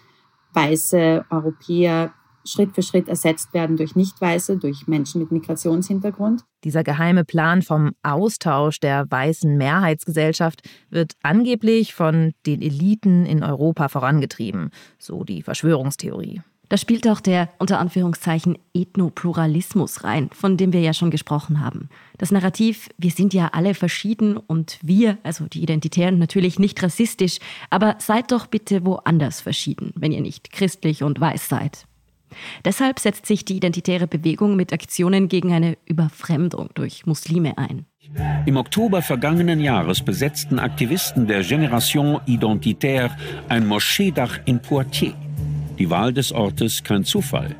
weiße 0.53 1.25
Europäer 1.29 2.13
Schritt 2.47 2.73
für 2.73 2.81
Schritt 2.81 3.07
ersetzt 3.07 3.53
werden 3.53 3.77
durch 3.77 3.95
Nicht-Weiße, 3.95 4.57
durch 4.57 4.87
Menschen 4.87 5.21
mit 5.21 5.31
Migrationshintergrund. 5.31 6.43
Dieser 6.63 6.83
geheime 6.83 7.23
Plan 7.25 7.61
vom 7.61 7.91
Austausch 8.03 8.79
der 8.79 9.05
weißen 9.09 9.57
Mehrheitsgesellschaft 9.57 10.61
wird 10.89 11.13
angeblich 11.21 11.93
von 11.93 12.33
den 12.45 12.61
Eliten 12.61 13.25
in 13.25 13.43
Europa 13.43 13.89
vorangetrieben, 13.89 14.71
so 14.97 15.23
die 15.23 15.43
Verschwörungstheorie. 15.43 16.41
Da 16.69 16.75
spielt 16.75 17.07
auch 17.07 17.21
der 17.21 17.49
unter 17.59 17.79
Anführungszeichen 17.79 18.57
Ethnopluralismus 18.73 20.03
rein, 20.03 20.29
von 20.33 20.57
dem 20.57 20.73
wir 20.73 20.81
ja 20.81 20.93
schon 20.93 21.11
gesprochen 21.11 21.61
haben. 21.61 21.87
Das 22.17 22.31
Narrativ, 22.31 22.89
wir 22.97 23.11
sind 23.11 23.33
ja 23.33 23.49
alle 23.53 23.73
verschieden 23.73 24.35
und 24.35 24.77
wir, 24.81 25.17
also 25.23 25.45
die 25.45 25.63
Identitären, 25.63 26.19
natürlich 26.19 26.59
nicht 26.59 26.81
rassistisch, 26.83 27.39
aber 27.69 27.95
seid 27.99 28.31
doch 28.33 28.47
bitte 28.47 28.85
woanders 28.85 29.39
verschieden, 29.39 29.93
wenn 29.95 30.11
ihr 30.11 30.21
nicht 30.21 30.51
christlich 30.51 31.03
und 31.03 31.21
weiß 31.21 31.47
seid. 31.47 31.87
Deshalb 32.65 32.99
setzt 32.99 33.25
sich 33.25 33.45
die 33.45 33.57
identitäre 33.57 34.07
Bewegung 34.07 34.55
mit 34.55 34.73
Aktionen 34.73 35.27
gegen 35.27 35.53
eine 35.53 35.77
Überfremdung 35.85 36.69
durch 36.73 37.05
Muslime 37.05 37.57
ein. 37.57 37.85
Im 38.45 38.57
Oktober 38.57 39.01
vergangenen 39.01 39.59
Jahres 39.59 40.01
besetzten 40.03 40.59
Aktivisten 40.59 41.27
der 41.27 41.43
Génération 41.43 42.21
Identitaire 42.25 43.11
ein 43.49 43.67
Moscheedach 43.67 44.39
in 44.45 44.61
Poitiers. 44.61 45.15
Die 45.77 45.89
Wahl 45.89 46.13
des 46.13 46.31
Ortes 46.31 46.83
kein 46.83 47.03
Zufall. 47.03 47.55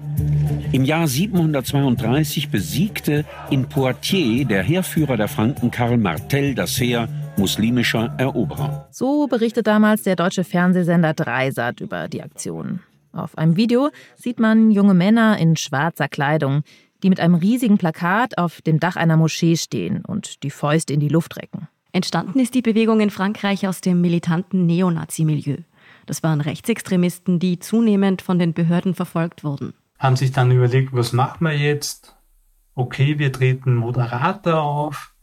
Im 0.71 0.83
Jahr 0.83 1.07
732 1.07 2.49
besiegte 2.49 3.25
in 3.51 3.69
Poitiers 3.69 4.47
der 4.47 4.63
Heerführer 4.63 5.17
der 5.17 5.27
Franken 5.27 5.69
Karl 5.69 5.97
Martel 5.97 6.55
das 6.55 6.79
Heer 6.79 7.07
muslimischer 7.37 8.15
Eroberer. 8.17 8.87
So 8.91 9.27
berichtet 9.27 9.67
damals 9.67 10.03
der 10.03 10.15
deutsche 10.15 10.43
Fernsehsender 10.43 11.13
Dreisat 11.13 11.79
über 11.79 12.07
die 12.07 12.23
Aktion. 12.23 12.79
Auf 13.17 13.37
einem 13.37 13.57
Video 13.57 13.89
sieht 14.15 14.39
man 14.39 14.71
junge 14.71 14.93
Männer 14.93 15.37
in 15.37 15.55
schwarzer 15.55 16.07
Kleidung, 16.07 16.63
die 17.03 17.09
mit 17.09 17.19
einem 17.19 17.35
riesigen 17.35 17.77
Plakat 17.77 18.37
auf 18.37 18.61
dem 18.61 18.79
Dach 18.79 18.95
einer 18.95 19.17
Moschee 19.17 19.55
stehen 19.55 20.03
und 20.05 20.43
die 20.43 20.49
Fäuste 20.49 20.93
in 20.93 20.99
die 20.99 21.09
Luft 21.09 21.37
recken. 21.37 21.67
Entstanden 21.91 22.39
ist 22.39 22.53
die 22.53 22.61
Bewegung 22.61 22.99
in 22.99 23.09
Frankreich 23.09 23.67
aus 23.67 23.81
dem 23.81 24.01
militanten 24.01 24.65
Neonazi-Milieu. 24.65 25.57
Das 26.05 26.23
waren 26.23 26.41
Rechtsextremisten, 26.41 27.39
die 27.39 27.59
zunehmend 27.59 28.21
von 28.21 28.39
den 28.39 28.53
Behörden 28.53 28.93
verfolgt 28.93 29.43
wurden. 29.43 29.73
Haben 29.99 30.15
sich 30.15 30.31
dann 30.31 30.51
überlegt, 30.51 30.93
was 30.93 31.11
machen 31.11 31.45
wir 31.45 31.57
jetzt? 31.57 32.15
Okay, 32.75 33.17
wir 33.17 33.31
treten 33.31 33.75
moderater 33.75 34.61
auf, 34.61 35.13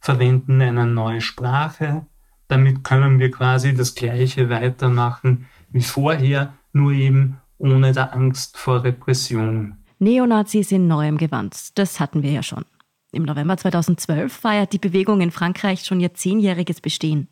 verwenden 0.00 0.62
eine 0.62 0.86
neue 0.86 1.20
Sprache. 1.20 2.06
Damit 2.48 2.84
können 2.84 3.18
wir 3.18 3.30
quasi 3.30 3.74
das 3.74 3.94
Gleiche 3.94 4.48
weitermachen 4.48 5.46
wie 5.70 5.82
vorher, 5.82 6.54
nur 6.76 6.92
eben 6.92 7.40
ohne 7.58 7.92
der 7.92 8.14
Angst 8.14 8.56
vor 8.56 8.84
Repression. 8.84 9.76
Neonazis 9.98 10.72
in 10.72 10.86
neuem 10.86 11.16
Gewand, 11.16 11.78
das 11.78 12.00
hatten 12.00 12.22
wir 12.22 12.30
ja 12.30 12.42
schon. 12.42 12.64
Im 13.12 13.22
November 13.22 13.56
2012 13.56 14.30
feiert 14.30 14.72
die 14.74 14.78
Bewegung 14.78 15.22
in 15.22 15.30
Frankreich 15.30 15.84
schon 15.84 16.00
ihr 16.00 16.12
zehnjähriges 16.12 16.82
Bestehen. 16.82 17.28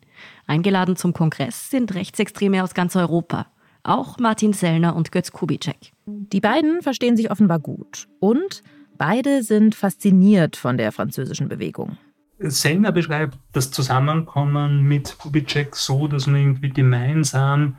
Eingeladen 0.47 0.95
zum 0.95 1.13
Kongress 1.13 1.69
sind 1.69 1.93
Rechtsextreme 1.93 2.63
aus 2.63 2.73
ganz 2.73 2.95
Europa. 2.95 3.45
Auch 3.83 4.17
Martin 4.17 4.53
Sellner 4.53 4.95
und 4.95 5.11
Götz 5.11 5.31
Kubitschek. 5.31 5.91
Die 6.07 6.39
beiden 6.39 6.81
verstehen 6.81 7.15
sich 7.15 7.29
offenbar 7.29 7.59
gut. 7.59 8.07
Und 8.19 8.63
beide 8.97 9.43
sind 9.43 9.75
fasziniert 9.75 10.55
von 10.55 10.77
der 10.77 10.91
französischen 10.91 11.49
Bewegung. 11.49 11.97
Sellner 12.39 12.91
beschreibt 12.91 13.37
das 13.51 13.69
Zusammenkommen 13.69 14.83
mit 14.83 15.17
Kubitschek 15.19 15.75
so, 15.75 16.07
dass 16.07 16.25
man 16.25 16.37
irgendwie 16.37 16.69
gemeinsam 16.69 17.77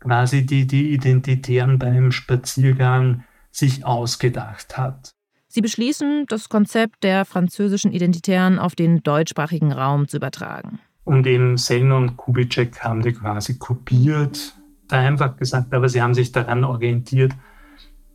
quasi 0.00 0.44
die, 0.44 0.66
die 0.66 0.92
Identitären 0.92 1.78
beim 1.78 2.10
Spaziergang 2.10 3.24
sich 3.50 3.84
ausgedacht 3.84 4.76
hat. 4.76 5.10
Sie 5.48 5.60
beschließen, 5.60 6.26
das 6.28 6.48
Konzept 6.48 7.02
der 7.02 7.24
französischen 7.24 7.92
Identitären 7.92 8.58
auf 8.58 8.74
den 8.74 9.02
deutschsprachigen 9.02 9.72
Raum 9.72 10.06
zu 10.06 10.16
übertragen. 10.18 10.78
Und 11.04 11.26
eben 11.26 11.56
Sellner 11.56 11.96
und 11.96 12.16
Kubitschek 12.16 12.80
haben 12.82 13.02
die 13.02 13.12
quasi 13.12 13.58
kopiert, 13.58 14.54
vereinfacht 14.88 15.38
gesagt, 15.38 15.74
aber 15.74 15.88
sie 15.88 16.00
haben 16.00 16.14
sich 16.14 16.30
daran 16.30 16.62
orientiert, 16.62 17.32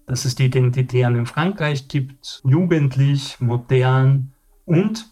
dass 0.05 0.23
es 0.23 0.35
die 0.35 0.45
Identitären 0.45 1.15
in 1.15 1.25
Frankreich 1.25 1.87
gibt, 1.87 2.41
jugendlich, 2.45 3.39
modern 3.41 4.33
und 4.63 5.07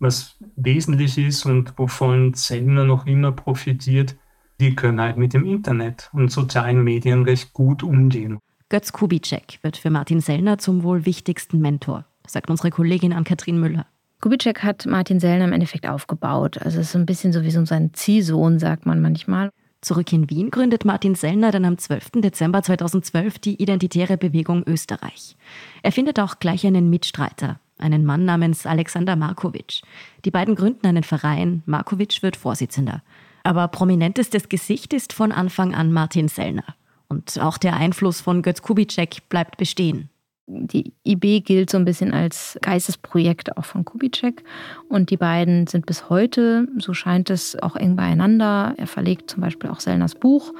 was 0.00 0.36
wesentlich 0.56 1.18
ist 1.18 1.46
und 1.46 1.78
wovon 1.78 2.34
Zellner 2.34 2.84
noch 2.84 3.06
immer 3.06 3.32
profitiert, 3.32 4.16
die 4.60 4.74
können 4.74 5.00
halt 5.00 5.16
mit 5.16 5.34
dem 5.34 5.44
Internet 5.44 6.10
und 6.12 6.32
sozialen 6.32 6.82
Medien 6.82 7.24
recht 7.24 7.52
gut 7.52 7.82
umgehen. 7.82 8.38
Götz 8.68 8.92
Kubitschek 8.92 9.58
wird 9.62 9.76
für 9.76 9.90
Martin 9.90 10.20
Sellner 10.20 10.58
zum 10.58 10.82
wohl 10.82 11.06
wichtigsten 11.06 11.60
Mentor, 11.60 12.04
sagt 12.26 12.50
unsere 12.50 12.70
Kollegin 12.70 13.12
Ann-Kathrin 13.12 13.58
Müller. 13.58 13.86
Kubitschek 14.20 14.64
hat 14.64 14.84
Martin 14.84 15.20
Sellner 15.20 15.44
im 15.44 15.52
Endeffekt 15.52 15.88
aufgebaut. 15.88 16.58
Also 16.58 16.80
es 16.80 16.86
ist 16.86 16.92
so 16.92 16.98
ein 16.98 17.06
bisschen 17.06 17.32
so 17.32 17.44
wie 17.44 17.50
so 17.50 17.64
sein 17.64 17.94
Ziehsohn, 17.94 18.58
sagt 18.58 18.84
man 18.84 19.00
manchmal. 19.00 19.50
Zurück 19.80 20.12
in 20.12 20.28
Wien 20.28 20.50
gründet 20.50 20.84
Martin 20.84 21.14
Sellner 21.14 21.52
dann 21.52 21.64
am 21.64 21.78
12. 21.78 22.10
Dezember 22.16 22.62
2012 22.62 23.38
die 23.38 23.62
Identitäre 23.62 24.18
Bewegung 24.18 24.64
Österreich. 24.66 25.36
Er 25.84 25.92
findet 25.92 26.18
auch 26.18 26.40
gleich 26.40 26.66
einen 26.66 26.90
Mitstreiter, 26.90 27.60
einen 27.78 28.04
Mann 28.04 28.24
namens 28.24 28.66
Alexander 28.66 29.14
Markovic. 29.14 29.82
Die 30.24 30.32
beiden 30.32 30.56
gründen 30.56 30.88
einen 30.88 31.04
Verein, 31.04 31.62
Markovic 31.64 32.22
wird 32.22 32.36
Vorsitzender. 32.36 33.02
Aber 33.48 33.68
prominentestes 33.68 34.50
Gesicht 34.50 34.92
ist 34.92 35.14
von 35.14 35.32
Anfang 35.32 35.74
an 35.74 35.90
Martin 35.90 36.28
Sellner. 36.28 36.74
Und 37.08 37.40
auch 37.40 37.56
der 37.56 37.76
Einfluss 37.76 38.20
von 38.20 38.42
Götz 38.42 38.60
Kubitschek 38.60 39.28
bleibt 39.30 39.56
bestehen 39.56 40.10
die 40.48 40.92
IB 41.04 41.40
gilt 41.40 41.70
so 41.70 41.78
ein 41.78 41.84
bisschen 41.84 42.12
als 42.12 42.58
Geistesprojekt 42.62 43.56
auch 43.56 43.64
von 43.64 43.84
Kubitschek. 43.84 44.42
Und 44.88 45.10
die 45.10 45.16
beiden 45.16 45.66
sind 45.66 45.86
bis 45.86 46.08
heute, 46.08 46.66
so 46.78 46.94
scheint 46.94 47.30
es, 47.30 47.56
auch 47.62 47.76
eng 47.76 47.96
beieinander. 47.96 48.74
Er 48.78 48.86
verlegt 48.86 49.30
zum 49.30 49.42
Beispiel 49.42 49.70
auch 49.70 49.80
Sellners 49.80 50.14
Buch. 50.14 50.54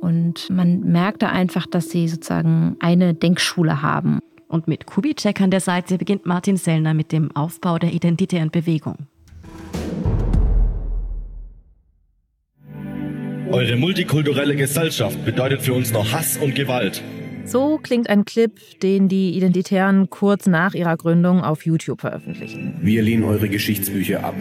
Und 0.00 0.48
man 0.50 0.80
merkt 0.80 1.22
da 1.22 1.28
einfach, 1.28 1.66
dass 1.66 1.90
sie 1.90 2.08
sozusagen 2.08 2.76
eine 2.80 3.14
Denkschule 3.14 3.82
haben. 3.82 4.20
Und 4.48 4.66
mit 4.66 4.86
Kubitschek 4.86 5.40
an 5.40 5.50
der 5.50 5.60
Seite 5.60 5.98
beginnt 5.98 6.26
Martin 6.26 6.56
Sellner 6.56 6.94
mit 6.94 7.12
dem 7.12 7.34
Aufbau 7.36 7.78
der 7.78 7.92
identitären 7.92 8.50
Bewegung. 8.50 9.06
Eure 13.54 13.76
multikulturelle 13.76 14.56
Gesellschaft 14.56 15.24
bedeutet 15.24 15.62
für 15.62 15.74
uns 15.74 15.92
noch 15.92 16.10
Hass 16.10 16.36
und 16.36 16.56
Gewalt. 16.56 17.04
So 17.44 17.78
klingt 17.78 18.10
ein 18.10 18.24
Clip, 18.24 18.50
den 18.80 19.08
die 19.08 19.36
Identitären 19.36 20.10
kurz 20.10 20.46
nach 20.46 20.74
ihrer 20.74 20.96
Gründung 20.96 21.40
auf 21.40 21.64
YouTube 21.64 22.00
veröffentlichen. 22.00 22.76
Wir 22.82 23.00
lehnen 23.00 23.22
eure 23.22 23.48
Geschichtsbücher 23.48 24.24
ab. 24.24 24.34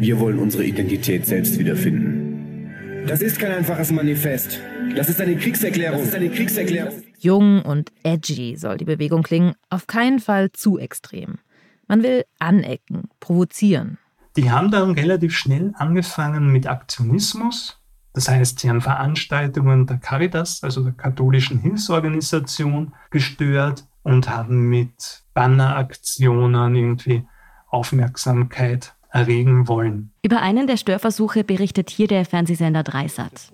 Wir 0.00 0.18
wollen 0.18 0.40
unsere 0.40 0.64
Identität 0.64 1.24
selbst 1.24 1.56
wiederfinden. 1.56 3.04
Das 3.06 3.22
ist 3.22 3.38
kein 3.38 3.52
einfaches 3.52 3.92
Manifest. 3.92 4.58
Das 4.96 5.08
ist 5.08 5.20
eine 5.20 5.36
Kriegserklärung. 5.36 6.00
Das 6.00 6.08
ist 6.08 6.14
eine 6.16 6.28
Kriegserklärung. 6.28 7.00
Jung 7.20 7.62
und 7.62 7.92
edgy 8.02 8.56
soll 8.56 8.76
die 8.76 8.84
Bewegung 8.84 9.22
klingen, 9.22 9.54
auf 9.70 9.86
keinen 9.86 10.18
Fall 10.18 10.50
zu 10.50 10.80
extrem. 10.80 11.38
Man 11.86 12.02
will 12.02 12.24
anecken, 12.40 13.08
provozieren. 13.20 13.98
Die 14.36 14.50
haben 14.50 14.72
dann 14.72 14.90
relativ 14.90 15.32
schnell 15.32 15.74
angefangen 15.76 16.50
mit 16.50 16.66
Aktionismus, 16.66 17.78
das 18.14 18.28
heißt, 18.28 18.60
sie 18.60 18.68
haben 18.68 18.80
Veranstaltungen 18.80 19.86
der 19.86 19.98
Caritas, 19.98 20.62
also 20.62 20.82
der 20.82 20.92
katholischen 20.92 21.58
Hilfsorganisation, 21.58 22.92
gestört 23.10 23.86
und 24.02 24.28
haben 24.28 24.68
mit 24.68 25.22
Banneraktionen 25.34 26.74
irgendwie 26.74 27.24
Aufmerksamkeit 27.68 28.94
erregen 29.10 29.68
wollen. 29.68 30.10
Über 30.22 30.42
einen 30.42 30.66
der 30.66 30.76
Störversuche 30.76 31.44
berichtet 31.44 31.90
hier 31.90 32.08
der 32.08 32.24
Fernsehsender 32.24 32.82
Dreisat. 32.82 33.52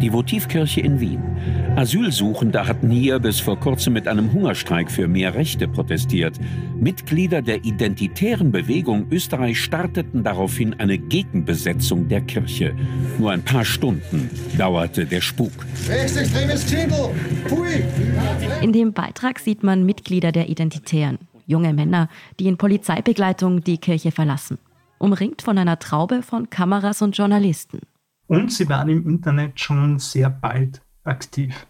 Die 0.00 0.12
Votivkirche 0.12 0.80
in 0.80 1.00
Wien. 1.00 1.22
Asylsuchende 1.76 2.66
hatten 2.66 2.90
hier 2.90 3.18
bis 3.18 3.40
vor 3.40 3.58
kurzem 3.58 3.92
mit 3.92 4.06
einem 4.06 4.32
Hungerstreik 4.32 4.90
für 4.90 5.08
mehr 5.08 5.34
Rechte 5.34 5.68
protestiert. 5.68 6.38
Mitglieder 6.78 7.42
der 7.42 7.64
identitären 7.64 8.52
Bewegung 8.52 9.06
Österreich 9.10 9.60
starteten 9.60 10.22
daraufhin 10.22 10.74
eine 10.78 10.98
Gegenbesetzung 10.98 12.08
der 12.08 12.20
Kirche. 12.20 12.74
Nur 13.18 13.32
ein 13.32 13.42
paar 13.42 13.64
Stunden 13.64 14.30
dauerte 14.56 15.06
der 15.06 15.20
Spuk. 15.20 15.52
In 18.62 18.72
dem 18.72 18.92
Beitrag 18.92 19.38
sieht 19.38 19.62
man 19.62 19.84
Mitglieder 19.84 20.32
der 20.32 20.48
Identitären, 20.48 21.18
junge 21.46 21.72
Männer, 21.72 22.08
die 22.38 22.46
in 22.46 22.56
Polizeibegleitung 22.56 23.64
die 23.64 23.78
Kirche 23.78 24.12
verlassen 24.12 24.58
umringt 24.98 25.42
von 25.42 25.58
einer 25.58 25.78
Traube 25.78 26.22
von 26.22 26.50
Kameras 26.50 27.02
und 27.02 27.16
Journalisten. 27.16 27.80
Und 28.28 28.52
sie 28.52 28.68
waren 28.68 28.88
im 28.88 29.08
Internet 29.08 29.58
schon 29.58 29.98
sehr 29.98 30.30
bald 30.30 30.82
aktiv. 31.02 31.66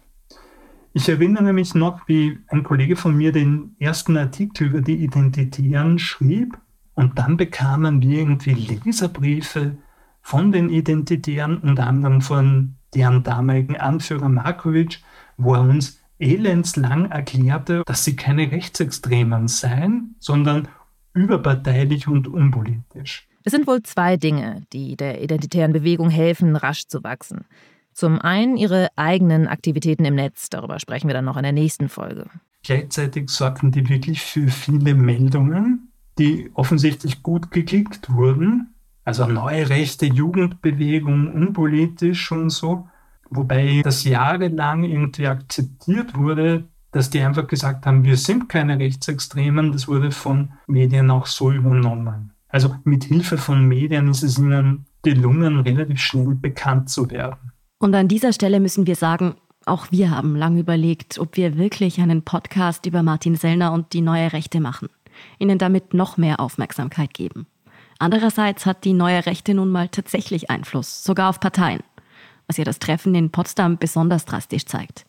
Ich 0.93 1.07
erinnere 1.07 1.53
mich 1.53 1.73
noch, 1.73 2.07
wie 2.07 2.39
ein 2.47 2.63
Kollege 2.63 2.95
von 2.95 3.15
mir 3.15 3.31
den 3.31 3.75
ersten 3.79 4.17
Artikel 4.17 4.67
über 4.67 4.81
die 4.81 4.97
Identitären 4.97 5.97
schrieb 5.99 6.57
und 6.95 7.17
dann 7.17 7.37
bekamen 7.37 8.01
wir 8.01 8.19
irgendwie 8.19 8.53
Leserbriefe 8.53 9.77
von 10.21 10.51
den 10.51 10.69
Identitären, 10.69 11.59
unter 11.59 11.87
anderem 11.87 12.21
von 12.21 12.75
deren 12.93 13.23
damaligen 13.23 13.77
Anführer 13.77 14.27
Markovic, 14.27 15.01
wo 15.37 15.53
er 15.53 15.61
uns 15.61 16.01
elendslang 16.17 17.09
erklärte, 17.09 17.83
dass 17.85 18.03
sie 18.03 18.17
keine 18.17 18.51
Rechtsextremen 18.51 19.47
seien, 19.47 20.15
sondern 20.19 20.67
überparteilich 21.13 22.09
und 22.09 22.27
unpolitisch. 22.27 23.28
Es 23.43 23.51
sind 23.51 23.67
wohl 23.67 23.81
zwei 23.83 24.17
Dinge, 24.17 24.63
die 24.73 24.97
der 24.97 25.23
identitären 25.23 25.73
Bewegung 25.73 26.09
helfen, 26.09 26.55
rasch 26.55 26.87
zu 26.87 27.03
wachsen. 27.03 27.45
Zum 27.93 28.19
einen 28.19 28.57
ihre 28.57 28.89
eigenen 28.95 29.47
Aktivitäten 29.47 30.05
im 30.05 30.15
Netz, 30.15 30.49
darüber 30.49 30.79
sprechen 30.79 31.07
wir 31.07 31.13
dann 31.13 31.25
noch 31.25 31.37
in 31.37 31.43
der 31.43 31.51
nächsten 31.51 31.89
Folge. 31.89 32.25
Gleichzeitig 32.63 33.29
sorgten 33.29 33.71
die 33.71 33.87
wirklich 33.87 34.21
für 34.21 34.47
viele 34.47 34.93
Meldungen, 34.93 35.91
die 36.17 36.51
offensichtlich 36.53 37.23
gut 37.23 37.51
geklickt 37.51 38.13
wurden. 38.13 38.73
Also 39.05 39.25
neue 39.25 39.69
rechte 39.69 40.05
Jugendbewegung, 40.05 41.33
unpolitisch 41.33 42.31
und 42.31 42.49
so. 42.49 42.87
Wobei 43.29 43.81
das 43.83 44.03
jahrelang 44.03 44.83
irgendwie 44.83 45.27
akzeptiert 45.27 46.15
wurde, 46.15 46.67
dass 46.91 47.09
die 47.09 47.21
einfach 47.21 47.47
gesagt 47.47 47.85
haben, 47.85 48.03
wir 48.03 48.17
sind 48.17 48.49
keine 48.49 48.79
Rechtsextremen. 48.79 49.71
Das 49.71 49.87
wurde 49.87 50.11
von 50.11 50.51
Medien 50.67 51.11
auch 51.11 51.25
so 51.25 51.51
übernommen. 51.51 52.33
Also 52.49 52.75
mit 52.83 53.03
Hilfe 53.05 53.37
von 53.37 53.67
Medien 53.67 54.09
ist 54.09 54.23
es 54.23 54.37
ihnen 54.37 54.85
gelungen, 55.03 55.59
relativ 55.59 55.99
schnell 55.99 56.35
bekannt 56.35 56.89
zu 56.89 57.09
werden. 57.09 57.51
Und 57.77 57.95
an 57.95 58.07
dieser 58.07 58.33
Stelle 58.33 58.59
müssen 58.59 58.87
wir 58.87 58.95
sagen, 58.95 59.35
auch 59.65 59.87
wir 59.91 60.11
haben 60.11 60.35
lange 60.35 60.59
überlegt, 60.59 61.19
ob 61.19 61.37
wir 61.37 61.57
wirklich 61.57 62.01
einen 62.01 62.23
Podcast 62.23 62.85
über 62.85 63.03
Martin 63.03 63.35
Sellner 63.35 63.71
und 63.71 63.93
die 63.93 64.01
neue 64.01 64.33
Rechte 64.33 64.59
machen, 64.59 64.89
ihnen 65.37 65.59
damit 65.59 65.93
noch 65.93 66.17
mehr 66.17 66.39
Aufmerksamkeit 66.39 67.13
geben. 67.13 67.45
Andererseits 67.99 68.65
hat 68.65 68.83
die 68.83 68.93
neue 68.93 69.25
Rechte 69.25 69.53
nun 69.53 69.69
mal 69.69 69.89
tatsächlich 69.89 70.49
Einfluss, 70.49 71.03
sogar 71.03 71.29
auf 71.29 71.39
Parteien, 71.39 71.81
was 72.47 72.57
ja 72.57 72.63
das 72.63 72.79
Treffen 72.79 73.13
in 73.13 73.29
Potsdam 73.29 73.77
besonders 73.77 74.25
drastisch 74.25 74.65
zeigt. 74.65 75.05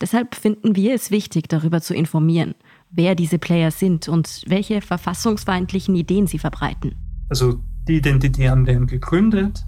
Deshalb 0.00 0.34
finden 0.34 0.76
wir 0.76 0.94
es 0.94 1.10
wichtig, 1.10 1.48
darüber 1.48 1.80
zu 1.80 1.94
informieren, 1.94 2.54
wer 2.90 3.14
diese 3.14 3.38
Player 3.38 3.70
sind 3.70 4.08
und 4.08 4.42
welche 4.46 4.80
verfassungsfeindlichen 4.80 5.94
Ideen 5.94 6.26
sie 6.26 6.38
verbreiten. 6.38 6.94
Also 7.28 7.60
die 7.86 7.96
Identitären 7.96 8.66
werden 8.66 8.86
gegründet, 8.86 9.64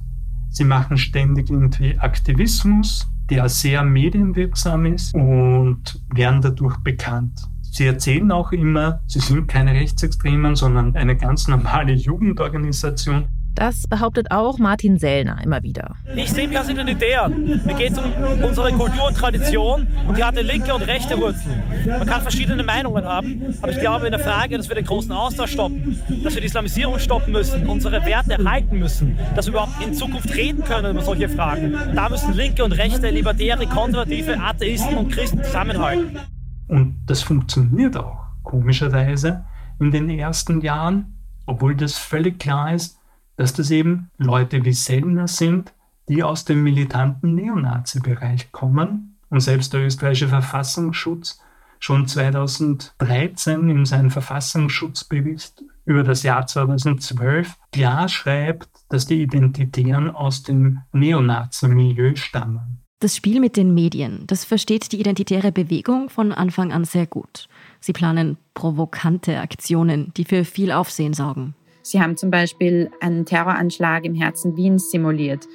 sie 0.50 0.64
machen 0.64 0.96
ständig 0.96 1.50
irgendwie 1.50 1.98
Aktivismus, 1.98 3.08
der 3.28 3.48
sehr 3.48 3.82
medienwirksam 3.84 4.86
ist 4.86 5.14
und 5.14 6.02
werden 6.12 6.40
dadurch 6.42 6.76
bekannt. 6.78 7.40
Sie 7.62 7.86
erzählen 7.86 8.30
auch 8.32 8.50
immer, 8.50 9.00
sie 9.06 9.20
sind 9.20 9.46
keine 9.46 9.72
Rechtsextremen, 9.72 10.56
sondern 10.56 10.96
eine 10.96 11.16
ganz 11.16 11.46
normale 11.46 11.92
Jugendorganisation. 11.92 13.28
Das 13.60 13.86
behauptet 13.86 14.30
auch 14.30 14.56
Martin 14.56 14.98
Sellner 14.98 15.36
immer 15.44 15.62
wieder. 15.62 15.94
Ich 16.16 16.32
sehe 16.32 16.48
mich 16.48 16.56
als 16.58 16.70
Identitär. 16.70 17.28
Mir 17.28 17.74
geht 17.74 17.92
es 17.92 17.98
um 17.98 18.42
unsere 18.42 18.72
Kultur 18.72 19.08
und 19.08 19.14
Tradition 19.14 19.86
und 20.08 20.16
die 20.16 20.24
hat 20.24 20.38
eine 20.38 20.48
linke 20.48 20.74
und 20.74 20.80
rechte 20.80 21.20
Wurzeln. 21.20 21.62
Man 21.86 22.06
kann 22.06 22.22
verschiedene 22.22 22.62
Meinungen 22.62 23.04
haben, 23.04 23.54
aber 23.60 23.70
ich 23.70 23.78
glaube 23.78 24.06
in 24.06 24.12
der 24.12 24.20
Frage, 24.20 24.56
dass 24.56 24.66
wir 24.70 24.76
den 24.76 24.86
großen 24.86 25.12
Austausch 25.12 25.52
stoppen, 25.52 26.00
dass 26.24 26.34
wir 26.34 26.40
die 26.40 26.46
Islamisierung 26.46 26.98
stoppen 26.98 27.34
müssen, 27.34 27.66
unsere 27.66 28.02
Werte 28.06 28.32
erhalten 28.32 28.78
müssen, 28.78 29.18
dass 29.36 29.44
wir 29.44 29.52
überhaupt 29.52 29.84
in 29.84 29.92
Zukunft 29.92 30.34
reden 30.34 30.64
können 30.64 30.92
über 30.92 31.02
solche 31.02 31.28
Fragen, 31.28 31.74
da 31.94 32.08
müssen 32.08 32.32
linke 32.32 32.64
und 32.64 32.72
rechte, 32.72 33.10
libertäre, 33.10 33.66
konservative, 33.66 34.40
Atheisten 34.40 34.96
und 34.96 35.12
Christen 35.12 35.44
zusammenhalten. 35.44 36.18
Und 36.66 36.96
das 37.04 37.20
funktioniert 37.20 37.94
auch, 37.98 38.20
komischerweise, 38.42 39.44
in 39.78 39.90
den 39.90 40.08
ersten 40.08 40.62
Jahren, 40.62 41.18
obwohl 41.44 41.76
das 41.76 41.98
völlig 41.98 42.38
klar 42.38 42.72
ist, 42.72 42.99
dass 43.36 43.52
das 43.52 43.70
eben 43.70 44.10
Leute 44.18 44.64
wie 44.64 44.72
Sellner 44.72 45.28
sind, 45.28 45.72
die 46.08 46.22
aus 46.22 46.44
dem 46.44 46.62
militanten 46.62 47.34
Neonazi-Bereich 47.34 48.52
kommen. 48.52 49.16
Und 49.28 49.40
selbst 49.40 49.72
der 49.72 49.86
österreichische 49.86 50.28
Verfassungsschutz 50.28 51.40
schon 51.78 52.06
2013 52.06 53.70
in 53.70 53.84
seinem 53.86 54.10
Verfassungsschutzbericht 54.10 55.62
über 55.84 56.02
das 56.04 56.22
Jahr 56.22 56.46
2012 56.46 57.56
klar 57.72 58.08
schreibt, 58.08 58.68
dass 58.88 59.06
die 59.06 59.22
Identitären 59.22 60.10
aus 60.10 60.42
dem 60.42 60.82
Neonazi-Milieu 60.92 62.14
stammen. 62.16 62.80
Das 63.00 63.16
Spiel 63.16 63.40
mit 63.40 63.56
den 63.56 63.72
Medien, 63.72 64.24
das 64.26 64.44
versteht 64.44 64.92
die 64.92 65.00
identitäre 65.00 65.52
Bewegung 65.52 66.10
von 66.10 66.32
Anfang 66.32 66.70
an 66.70 66.84
sehr 66.84 67.06
gut. 67.06 67.48
Sie 67.80 67.94
planen 67.94 68.36
provokante 68.52 69.40
Aktionen, 69.40 70.12
die 70.18 70.26
für 70.26 70.44
viel 70.44 70.70
Aufsehen 70.70 71.14
sorgen. 71.14 71.54
Sie 71.82 72.00
haben 72.00 72.16
zum 72.16 72.30
Beispiel 72.30 72.90
einen 73.00 73.24
Terroranschlag 73.24 74.04
im 74.04 74.14
Herzen 74.14 74.56
Wiens 74.56 74.90
simuliert, 74.90 75.48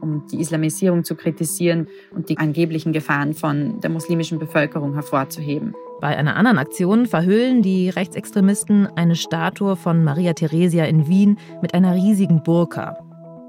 um 0.00 0.26
die 0.30 0.40
Islamisierung 0.40 1.04
zu 1.04 1.14
kritisieren 1.14 1.88
und 2.14 2.28
die 2.28 2.38
angeblichen 2.38 2.92
Gefahren 2.92 3.34
von 3.34 3.80
der 3.80 3.90
muslimischen 3.90 4.38
Bevölkerung 4.38 4.94
hervorzuheben. 4.94 5.74
Bei 6.00 6.16
einer 6.16 6.36
anderen 6.36 6.58
Aktion 6.58 7.06
verhüllen 7.06 7.62
die 7.62 7.88
Rechtsextremisten 7.88 8.86
eine 8.96 9.16
Statue 9.16 9.76
von 9.76 10.04
Maria 10.04 10.34
Theresia 10.34 10.84
in 10.84 11.08
Wien 11.08 11.38
mit 11.62 11.72
einer 11.72 11.94
riesigen 11.94 12.42
Burka. 12.42 12.98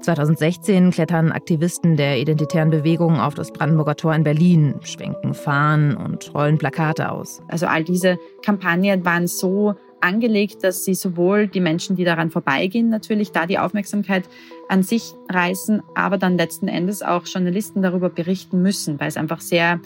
2016 0.00 0.92
klettern 0.92 1.32
Aktivisten 1.32 1.96
der 1.96 2.18
identitären 2.18 2.70
Bewegung 2.70 3.18
auf 3.18 3.34
das 3.34 3.50
Brandenburger 3.50 3.96
Tor 3.96 4.14
in 4.14 4.22
Berlin, 4.22 4.76
schwenken 4.82 5.34
Fahnen 5.34 5.96
und 5.96 6.32
rollen 6.32 6.58
Plakate 6.58 7.10
aus. 7.10 7.42
Also 7.48 7.66
all 7.66 7.82
diese 7.82 8.18
Kampagnen 8.42 9.04
waren 9.04 9.26
so 9.26 9.74
angelegt, 10.00 10.62
dass 10.62 10.84
sie 10.84 10.94
sowohl 10.94 11.48
die 11.48 11.60
Menschen, 11.60 11.96
die 11.96 12.04
daran 12.04 12.30
vorbeigehen, 12.30 12.88
natürlich 12.88 13.32
da 13.32 13.46
die 13.46 13.58
Aufmerksamkeit 13.58 14.24
an 14.68 14.82
sich 14.82 15.14
reißen, 15.30 15.82
aber 15.94 16.18
dann 16.18 16.36
letzten 16.36 16.68
Endes 16.68 17.02
auch 17.02 17.26
Journalisten 17.26 17.82
darüber 17.82 18.08
berichten 18.08 18.62
müssen, 18.62 19.00
weil 19.00 19.08
es 19.08 19.16
einfach 19.16 19.40
sehr 19.40 19.80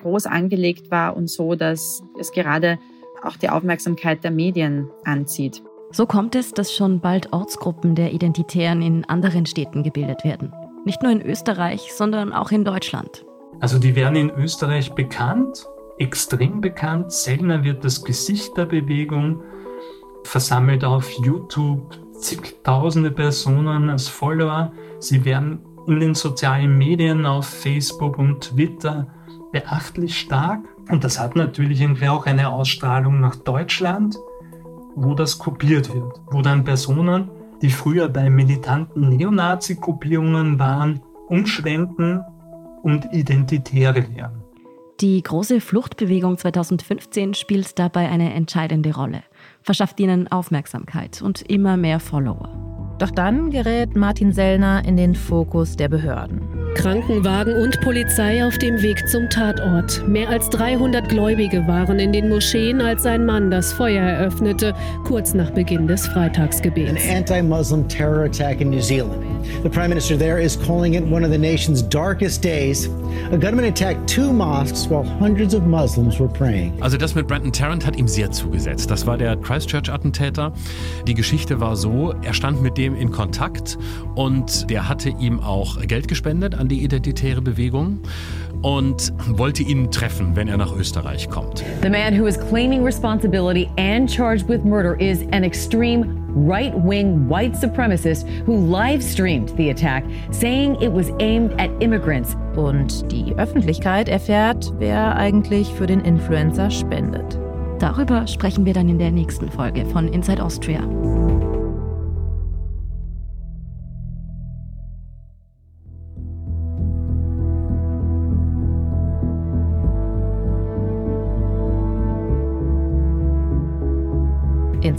groß 0.00 0.26
angelegt 0.26 0.90
war 0.90 1.16
und 1.16 1.28
so, 1.28 1.54
dass 1.54 2.02
es 2.18 2.32
gerade 2.32 2.78
auch 3.22 3.36
die 3.36 3.50
Aufmerksamkeit 3.50 4.24
der 4.24 4.30
Medien 4.30 4.88
anzieht. 5.04 5.62
So 5.92 6.06
kommt 6.06 6.36
es, 6.36 6.52
dass 6.52 6.72
schon 6.72 7.00
bald 7.00 7.32
Ortsgruppen 7.32 7.94
der 7.94 8.12
Identitären 8.12 8.80
in 8.80 9.04
anderen 9.06 9.44
Städten 9.44 9.82
gebildet 9.82 10.24
werden. 10.24 10.52
Nicht 10.84 11.02
nur 11.02 11.10
in 11.10 11.20
Österreich, 11.20 11.92
sondern 11.92 12.32
auch 12.32 12.52
in 12.52 12.64
Deutschland. 12.64 13.24
Also 13.58 13.78
die 13.78 13.94
werden 13.96 14.16
in 14.16 14.30
Österreich 14.30 14.92
bekannt, 14.92 15.66
extrem 16.00 16.60
bekannt. 16.60 17.12
Seltener 17.12 17.62
wird 17.62 17.84
das 17.84 18.02
Gesicht 18.04 18.56
der 18.56 18.66
Bewegung 18.66 19.42
versammelt 20.24 20.84
auf 20.84 21.08
YouTube 21.24 21.98
zigtausende 22.18 23.10
Personen 23.10 23.88
als 23.88 24.08
Follower. 24.08 24.72
Sie 24.98 25.24
werden 25.24 25.60
in 25.86 26.00
den 26.00 26.14
sozialen 26.14 26.76
Medien 26.76 27.24
auf 27.24 27.46
Facebook 27.46 28.18
und 28.18 28.40
Twitter 28.40 29.06
beachtlich 29.52 30.18
stark. 30.18 30.60
Und 30.90 31.04
das 31.04 31.20
hat 31.20 31.36
natürlich 31.36 31.80
irgendwie 31.80 32.08
auch 32.08 32.26
eine 32.26 32.50
Ausstrahlung 32.50 33.20
nach 33.20 33.36
Deutschland 33.36 34.16
wo 34.94 35.14
das 35.14 35.38
kopiert 35.38 35.92
wird, 35.94 36.20
wo 36.30 36.42
dann 36.42 36.64
Personen, 36.64 37.30
die 37.62 37.70
früher 37.70 38.08
bei 38.08 38.30
militanten 38.30 39.08
Neonazi-Gruppierungen 39.10 40.58
waren, 40.58 41.00
umschwenken 41.28 42.22
und 42.82 43.06
Identitäre 43.12 44.14
werden. 44.14 44.39
Die 45.00 45.22
große 45.22 45.62
Fluchtbewegung 45.62 46.36
2015 46.36 47.32
spielt 47.32 47.78
dabei 47.78 48.10
eine 48.10 48.34
entscheidende 48.34 48.94
Rolle, 48.94 49.22
verschafft 49.62 49.98
ihnen 49.98 50.30
Aufmerksamkeit 50.30 51.22
und 51.22 51.40
immer 51.40 51.78
mehr 51.78 52.00
Follower. 52.00 52.96
Doch 52.98 53.10
dann 53.10 53.50
gerät 53.50 53.96
Martin 53.96 54.32
Sellner 54.32 54.84
in 54.84 54.98
den 54.98 55.14
Fokus 55.14 55.74
der 55.76 55.88
Behörden. 55.88 56.59
Krankenwagen 56.74 57.54
und 57.54 57.80
Polizei 57.80 58.44
auf 58.44 58.56
dem 58.58 58.80
Weg 58.80 59.06
zum 59.08 59.28
Tatort. 59.28 60.06
Mehr 60.06 60.28
als 60.28 60.48
300 60.50 61.08
Gläubige 61.08 61.66
waren 61.66 61.98
in 61.98 62.12
den 62.12 62.28
Moscheen, 62.28 62.80
als 62.80 63.04
ein 63.04 63.26
Mann 63.26 63.50
das 63.50 63.72
Feuer 63.72 64.02
eröffnete, 64.02 64.74
kurz 65.04 65.34
nach 65.34 65.50
Beginn 65.50 65.86
des 65.86 66.06
Freitagsgebets. 66.06 66.90
An 66.90 67.16
anti-Muslim 67.16 67.88
terror 67.88 68.24
attack 68.24 68.60
in 68.60 68.70
New 68.70 68.80
Zealand. 68.80 69.22
The 69.62 69.68
prime 69.68 69.88
minister 69.88 70.16
there 70.16 70.40
is 70.40 70.56
calling 70.56 70.94
it 70.94 71.02
one 71.02 71.24
of 71.24 71.32
the 71.32 71.38
nation's 71.38 71.82
darkest 71.82 72.42
days. 72.42 72.88
A 73.32 73.36
gunman 73.36 73.64
attacked 73.64 74.08
two 74.08 74.32
mosques 74.32 74.88
while 74.88 75.04
hundreds 75.04 75.54
of 75.54 75.64
Muslims 75.64 76.18
were 76.18 76.28
praying. 76.28 76.72
Also 76.80 76.96
das 76.96 77.14
mit 77.14 77.26
Brandon 77.26 77.52
Tarrant 77.52 77.84
hat 77.84 77.96
ihm 77.96 78.06
sehr 78.06 78.30
zugesetzt. 78.30 78.90
Das 78.90 79.06
war 79.06 79.18
der 79.18 79.36
Christchurch-Attentäter. 79.36 80.52
Die 81.06 81.14
Geschichte 81.14 81.60
war 81.60 81.76
so, 81.76 82.14
er 82.22 82.32
stand 82.32 82.62
mit 82.62 82.78
dem 82.78 82.94
in 82.94 83.10
Kontakt 83.10 83.78
und 84.14 84.70
der 84.70 84.88
hatte 84.88 85.10
ihm 85.10 85.40
auch 85.40 85.80
Geld 85.80 86.06
gespendet 86.08 86.54
an 86.60 86.68
die 86.68 86.84
identitäre 86.84 87.40
Bewegung 87.40 87.98
und 88.62 89.12
wollte 89.26 89.62
ihn 89.62 89.90
treffen, 89.90 90.36
wenn 90.36 90.46
er 90.48 90.58
nach 90.58 90.76
Österreich 90.76 91.28
kommt. 91.30 91.64
The 91.82 91.88
man 91.88 92.18
who 92.18 92.26
is 92.26 92.38
claiming 92.38 92.84
responsibility 92.84 93.68
and 93.78 94.08
charged 94.08 94.48
with 94.48 94.62
murder 94.64 94.94
is 95.00 95.22
an 95.32 95.42
extreme 95.42 96.20
right-wing 96.34 97.28
white 97.28 97.56
supremacist 97.56 98.26
who 98.46 98.54
live-streamed 98.54 99.56
the 99.56 99.70
attack, 99.70 100.04
saying 100.30 100.76
it 100.80 100.92
was 100.92 101.10
aimed 101.18 101.52
at 101.58 101.70
immigrants. 101.80 102.36
Und 102.54 103.10
die 103.10 103.34
Öffentlichkeit 103.36 104.08
erfährt, 104.08 104.72
wer 104.78 105.16
eigentlich 105.16 105.68
für 105.68 105.86
den 105.86 106.00
Influencer 106.00 106.70
spendet. 106.70 107.38
Darüber 107.78 108.26
sprechen 108.26 108.66
wir 108.66 108.74
dann 108.74 108.90
in 108.90 108.98
der 108.98 109.10
nächsten 109.10 109.50
Folge 109.50 109.86
von 109.86 110.08
Inside 110.08 110.42
Austria. 110.42 110.80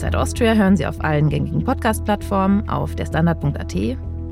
Inside 0.01 0.17
Austria 0.19 0.53
hören 0.55 0.75
Sie 0.75 0.87
auf 0.87 0.99
allen 1.03 1.29
gängigen 1.29 1.63
Podcast-Plattformen, 1.63 2.67
auf 2.67 2.95
der 2.95 3.05
Standard.at 3.05 3.75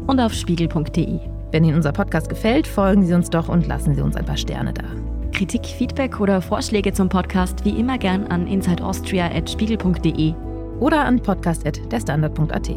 und 0.07 0.19
auf 0.19 0.33
spiegel.de. 0.33 1.19
Wenn 1.51 1.63
Ihnen 1.63 1.75
unser 1.75 1.91
Podcast 1.91 2.27
gefällt, 2.27 2.65
folgen 2.65 3.05
Sie 3.05 3.13
uns 3.13 3.29
doch 3.29 3.49
und 3.49 3.67
lassen 3.67 3.93
Sie 3.93 4.01
uns 4.01 4.15
ein 4.15 4.25
paar 4.25 4.35
Sterne 4.35 4.73
da. 4.73 4.85
Kritik, 5.31 5.67
Feedback 5.67 6.19
oder 6.19 6.41
Vorschläge 6.41 6.91
zum 6.91 7.07
Podcast 7.07 7.63
wie 7.65 7.79
immer 7.79 7.99
gern 7.99 8.25
an 8.25 8.47
insideaustria.spiegel.de 8.47 10.33
oder 10.79 11.05
an 11.05 11.21
podcast.derstandard.at. 11.21 12.71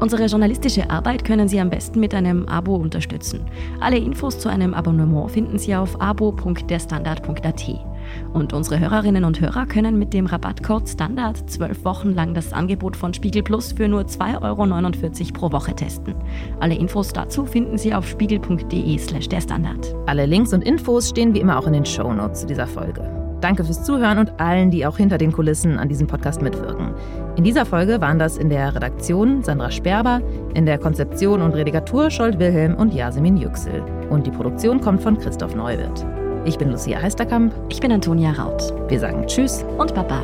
Unsere 0.00 0.24
journalistische 0.24 0.88
Arbeit 0.88 1.26
können 1.26 1.46
Sie 1.46 1.60
am 1.60 1.68
besten 1.68 2.00
mit 2.00 2.14
einem 2.14 2.48
Abo 2.48 2.74
unterstützen. 2.76 3.44
Alle 3.80 3.98
Infos 3.98 4.38
zu 4.38 4.48
einem 4.48 4.72
Abonnement 4.72 5.30
finden 5.30 5.58
Sie 5.58 5.74
auf 5.74 6.00
abo.derstandard.at. 6.00 7.89
Und 8.32 8.52
unsere 8.52 8.78
Hörerinnen 8.78 9.24
und 9.24 9.40
Hörer 9.40 9.66
können 9.66 9.98
mit 9.98 10.12
dem 10.12 10.26
Rabattcode 10.26 10.88
Standard 10.88 11.50
zwölf 11.50 11.84
Wochen 11.84 12.10
lang 12.10 12.34
das 12.34 12.52
Angebot 12.52 12.96
von 12.96 13.12
Spiegel 13.14 13.42
Plus 13.42 13.72
für 13.72 13.88
nur 13.88 14.02
2,49 14.02 14.40
Euro 14.42 15.32
pro 15.32 15.52
Woche 15.52 15.74
testen. 15.74 16.14
Alle 16.60 16.74
Infos 16.74 17.12
dazu 17.12 17.46
finden 17.46 17.78
Sie 17.78 17.94
auf 17.94 18.06
spiegel.de/slash 18.06 19.28
der 19.28 19.40
Standard. 19.40 19.94
Alle 20.06 20.26
Links 20.26 20.52
und 20.52 20.62
Infos 20.62 21.08
stehen 21.10 21.34
wie 21.34 21.40
immer 21.40 21.58
auch 21.58 21.66
in 21.66 21.72
den 21.72 21.86
Shownotes 21.86 22.40
zu 22.42 22.46
dieser 22.46 22.66
Folge. 22.66 23.20
Danke 23.40 23.64
fürs 23.64 23.84
Zuhören 23.84 24.18
und 24.18 24.38
allen, 24.38 24.70
die 24.70 24.84
auch 24.84 24.98
hinter 24.98 25.16
den 25.16 25.32
Kulissen 25.32 25.78
an 25.78 25.88
diesem 25.88 26.06
Podcast 26.06 26.42
mitwirken. 26.42 26.94
In 27.36 27.44
dieser 27.44 27.64
Folge 27.64 28.00
waren 28.00 28.18
das 28.18 28.36
in 28.36 28.50
der 28.50 28.74
Redaktion 28.74 29.42
Sandra 29.42 29.70
Sperber, 29.70 30.20
in 30.54 30.66
der 30.66 30.78
Konzeption 30.78 31.40
und 31.40 31.54
Redigatur 31.54 32.10
Scholt 32.10 32.38
Wilhelm 32.38 32.74
und 32.74 32.92
Yasemin 32.92 33.38
Yüksel. 33.38 33.82
Und 34.10 34.26
die 34.26 34.30
Produktion 34.30 34.80
kommt 34.80 35.02
von 35.02 35.16
Christoph 35.18 35.54
Neuwirth. 35.54 36.04
Ich 36.44 36.56
bin 36.56 36.70
Lucia 36.70 37.00
Heisterkamp. 37.00 37.54
Ich 37.68 37.80
bin 37.80 37.92
Antonia 37.92 38.32
Raut. 38.32 38.72
Wir 38.88 38.98
sagen 38.98 39.26
Tschüss 39.26 39.62
und 39.76 39.94
Baba. 39.94 40.22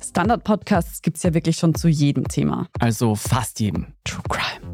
Standard-Podcasts 0.00 1.02
gibt 1.02 1.16
es 1.16 1.24
ja 1.24 1.34
wirklich 1.34 1.56
schon 1.56 1.74
zu 1.74 1.88
jedem 1.88 2.28
Thema. 2.28 2.68
Also 2.78 3.16
fast 3.16 3.58
jedem. 3.58 3.88
True 4.04 4.22
Crime. 4.28 4.73